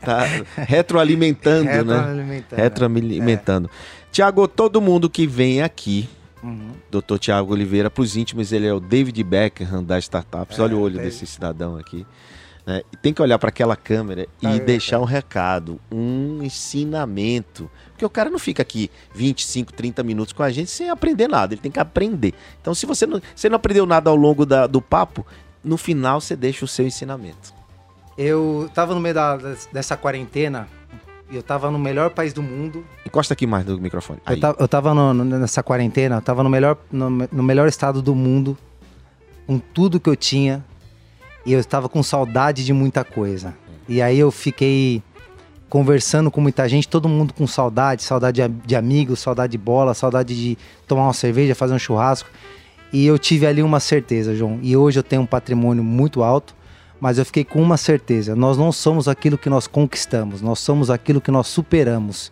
tá 0.01 0.25
retroalimentando, 0.57 1.65
né? 1.65 1.77
Retroalimentando. 1.77 2.63
Retroalimentando. 2.63 3.71
Tiago, 4.11 4.47
todo 4.49 4.81
mundo 4.81 5.09
que 5.11 5.27
vem 5.27 5.63
aqui, 5.63 6.09
Uhum. 6.43 6.73
Dr. 6.91 7.19
Tiago 7.19 7.53
Oliveira, 7.53 7.89
para 7.89 8.03
os 8.03 8.17
íntimos, 8.17 8.53
ele 8.53 8.67
é 8.67 8.73
o 8.73 8.81
David 8.81 9.23
Beckham 9.23 9.83
das 9.85 10.05
startups. 10.05 10.59
É, 10.59 10.63
Olha 10.63 10.77
o 10.77 10.81
olho 10.81 10.99
desse 10.99 11.25
cidadão 11.25 11.77
aqui. 11.77 12.05
Né? 12.67 12.83
E 12.93 12.97
tem 12.97 13.13
que 13.13 13.21
olhar 13.23 13.39
para 13.39 13.49
aquela 13.49 13.75
câmera 13.77 14.27
e 14.41 14.47
é, 14.47 14.59
deixar 14.61 14.99
um 15.01 15.05
recado, 15.05 15.81
um 15.91 16.43
ensinamento. 16.43 17.71
Porque 17.91 18.05
o 18.05 18.11
cara 18.11 18.31
não 18.31 18.39
fica 18.39 18.63
aqui 18.63 18.91
25, 19.15 19.73
30 19.73 20.03
minutos 20.03 20.33
com 20.33 20.43
a 20.43 20.51
gente 20.51 20.71
sem 20.71 20.91
aprender 20.91 21.29
nada. 21.29 21.55
Ele 21.55 21.61
tem 21.61 21.73
que 21.73 21.81
aprender. 21.81 22.35
Então, 22.61 22.75
se 22.75 22.87
você 22.87 23.07
não, 23.07 23.21
você 23.35 23.49
não 23.49 23.57
aprendeu 23.57 23.87
nada 23.87 24.11
ao 24.11 24.17
longo 24.17 24.45
da- 24.47 24.67
do 24.67 24.81
papo, 24.81 25.27
no 25.63 25.77
final 25.77 26.21
você 26.21 26.35
deixa 26.37 26.65
o 26.65 26.69
seu 26.69 26.87
ensinamento. 26.87 27.53
Eu 28.19 28.71
tava 28.75 28.95
no 28.95 29.01
meio 29.01 29.15
da- 29.15 29.37
dessa 29.73 29.97
quarentena 29.97 30.69
e 31.31 31.37
eu 31.37 31.43
tava 31.43 31.71
no 31.71 31.79
melhor 31.79 32.11
país 32.11 32.33
do 32.33 32.43
mundo. 32.43 32.85
Encosta 33.07 33.33
aqui 33.35 33.47
mais 33.47 33.65
no 33.65 33.79
microfone. 33.79 34.21
Aí. 34.27 34.37
Eu 34.37 34.41
tava, 34.41 34.57
eu 34.61 34.69
tava 34.69 34.95
no- 34.95 35.15
no- 35.15 35.25
nessa 35.39 35.63
quarentena, 35.63 36.17
eu 36.17 36.23
tava 36.23 36.43
no 36.43 36.51
melhor, 36.51 36.77
no, 36.91 37.09
no 37.11 37.43
melhor 37.43 37.69
estado 37.69 38.03
do 38.03 38.15
mundo, 38.15 38.57
com 39.47 39.59
tudo 39.59 39.99
que 39.99 40.11
eu 40.11 40.17
tinha, 40.17 40.65
e 41.45 41.53
eu 41.53 41.61
estava 41.61 41.89
com 41.89 42.03
saudade 42.03 42.65
de 42.65 42.73
muita 42.73 43.05
coisa. 43.05 43.55
E 43.89 44.01
aí 44.01 44.19
eu 44.19 44.31
fiquei 44.31 45.03
conversando 45.69 46.31
com 46.31 46.41
muita 46.41 46.69
gente, 46.69 46.87
todo 46.87 47.09
mundo 47.09 47.33
com 47.33 47.47
saudade, 47.47 48.03
saudade 48.03 48.43
de, 48.67 48.77
amigos, 48.77 49.21
saudade 49.21 49.53
de 49.53 49.59
bola, 49.59 49.95
saudade 49.95 50.35
de 50.37 50.59
tomar 50.87 51.05
uma 51.05 51.15
cerveja, 51.15 51.55
fazer 51.55 51.75
um 51.75 51.79
churrasco. 51.79 52.29
E 52.93 53.07
eu 53.07 53.19
tive 53.19 53.47
ali 53.47 53.63
uma 53.63 53.81
certeza, 53.81 54.35
João. 54.35 54.59
E 54.63 54.77
hoje 54.77 54.99
eu 54.99 55.03
tenho 55.03 55.23
um 55.23 55.27
patrimônio 55.27 55.83
muito 55.83 56.23
alto, 56.23 56.55
mas 57.01 57.17
eu 57.17 57.25
fiquei 57.25 57.43
com 57.43 57.61
uma 57.63 57.79
certeza: 57.79 58.37
nós 58.37 58.59
não 58.59 58.71
somos 58.71 59.09
aquilo 59.09 59.39
que 59.39 59.49
nós 59.49 59.67
conquistamos, 59.67 60.43
nós 60.43 60.59
somos 60.59 60.91
aquilo 60.91 61.21
que 61.21 61.31
nós 61.31 61.47
superamos. 61.47 62.31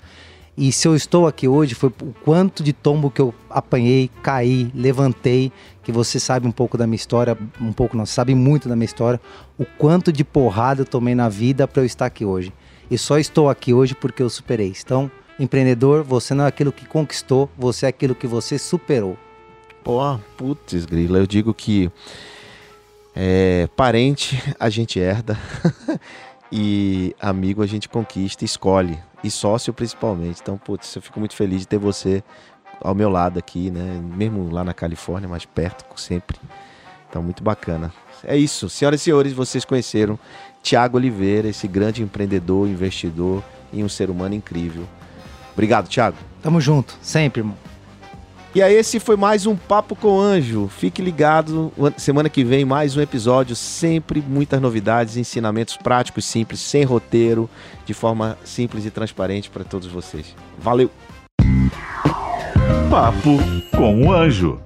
E 0.60 0.70
se 0.70 0.86
eu 0.86 0.94
estou 0.94 1.26
aqui 1.26 1.48
hoje, 1.48 1.74
foi 1.74 1.88
o 1.88 2.12
quanto 2.22 2.62
de 2.62 2.74
tombo 2.74 3.10
que 3.10 3.18
eu 3.18 3.32
apanhei, 3.48 4.10
caí, 4.22 4.70
levantei, 4.74 5.50
que 5.82 5.90
você 5.90 6.20
sabe 6.20 6.46
um 6.46 6.52
pouco 6.52 6.76
da 6.76 6.86
minha 6.86 6.96
história, 6.96 7.34
um 7.58 7.72
pouco 7.72 7.96
não, 7.96 8.04
sabe 8.04 8.34
muito 8.34 8.68
da 8.68 8.76
minha 8.76 8.84
história, 8.84 9.18
o 9.58 9.64
quanto 9.64 10.12
de 10.12 10.22
porrada 10.22 10.82
eu 10.82 10.84
tomei 10.84 11.14
na 11.14 11.30
vida 11.30 11.66
para 11.66 11.80
eu 11.80 11.86
estar 11.86 12.04
aqui 12.04 12.26
hoje. 12.26 12.52
E 12.90 12.98
só 12.98 13.18
estou 13.18 13.48
aqui 13.48 13.72
hoje 13.72 13.94
porque 13.94 14.22
eu 14.22 14.28
superei. 14.28 14.70
Então, 14.84 15.10
empreendedor, 15.38 16.04
você 16.04 16.34
não 16.34 16.44
é 16.44 16.48
aquilo 16.48 16.72
que 16.72 16.84
conquistou, 16.84 17.48
você 17.56 17.86
é 17.86 17.88
aquilo 17.88 18.14
que 18.14 18.26
você 18.26 18.58
superou. 18.58 19.16
Pô, 19.82 20.18
putz, 20.36 20.84
grila, 20.84 21.20
eu 21.20 21.26
digo 21.26 21.54
que 21.54 21.90
é, 23.16 23.66
parente 23.74 24.38
a 24.60 24.68
gente 24.68 25.00
herda 25.00 25.38
e 26.52 27.16
amigo 27.18 27.62
a 27.62 27.66
gente 27.66 27.88
conquista, 27.88 28.44
escolhe 28.44 28.98
e 29.22 29.30
sócio 29.30 29.72
principalmente. 29.72 30.40
Então, 30.40 30.56
putz, 30.56 30.94
eu 30.96 31.02
fico 31.02 31.18
muito 31.18 31.34
feliz 31.34 31.60
de 31.60 31.68
ter 31.68 31.78
você 31.78 32.22
ao 32.80 32.94
meu 32.94 33.10
lado 33.10 33.38
aqui, 33.38 33.70
né? 33.70 34.00
Mesmo 34.16 34.50
lá 34.50 34.64
na 34.64 34.74
Califórnia, 34.74 35.28
mais 35.28 35.44
perto 35.44 35.84
sempre. 36.00 36.38
Então, 37.08 37.22
muito 37.22 37.42
bacana. 37.42 37.92
É 38.24 38.36
isso, 38.36 38.68
senhoras 38.68 39.00
e 39.00 39.04
senhores, 39.04 39.32
vocês 39.32 39.64
conheceram 39.64 40.18
Tiago 40.62 40.96
Oliveira, 40.96 41.48
esse 41.48 41.66
grande 41.66 42.02
empreendedor, 42.02 42.68
investidor 42.68 43.42
e 43.72 43.82
um 43.82 43.88
ser 43.88 44.10
humano 44.10 44.34
incrível. 44.34 44.86
Obrigado, 45.52 45.88
Tiago. 45.88 46.16
Tamo 46.42 46.60
junto, 46.60 46.96
sempre, 47.02 47.40
irmão. 47.40 47.69
E 48.52 48.60
aí, 48.60 48.74
esse 48.74 48.98
foi 48.98 49.16
mais 49.16 49.46
um 49.46 49.54
Papo 49.54 49.94
com 49.94 50.18
Anjo. 50.20 50.66
Fique 50.66 51.00
ligado, 51.00 51.72
semana 51.96 52.28
que 52.28 52.42
vem, 52.42 52.64
mais 52.64 52.96
um 52.96 53.00
episódio. 53.00 53.54
Sempre 53.54 54.20
muitas 54.20 54.60
novidades, 54.60 55.16
ensinamentos 55.16 55.76
práticos, 55.76 56.24
simples, 56.24 56.58
sem 56.58 56.82
roteiro, 56.82 57.48
de 57.86 57.94
forma 57.94 58.36
simples 58.42 58.84
e 58.84 58.90
transparente 58.90 59.48
para 59.48 59.62
todos 59.62 59.86
vocês. 59.86 60.34
Valeu! 60.58 60.90
Papo 62.90 63.38
com 63.76 64.06
o 64.06 64.12
Anjo. 64.12 64.60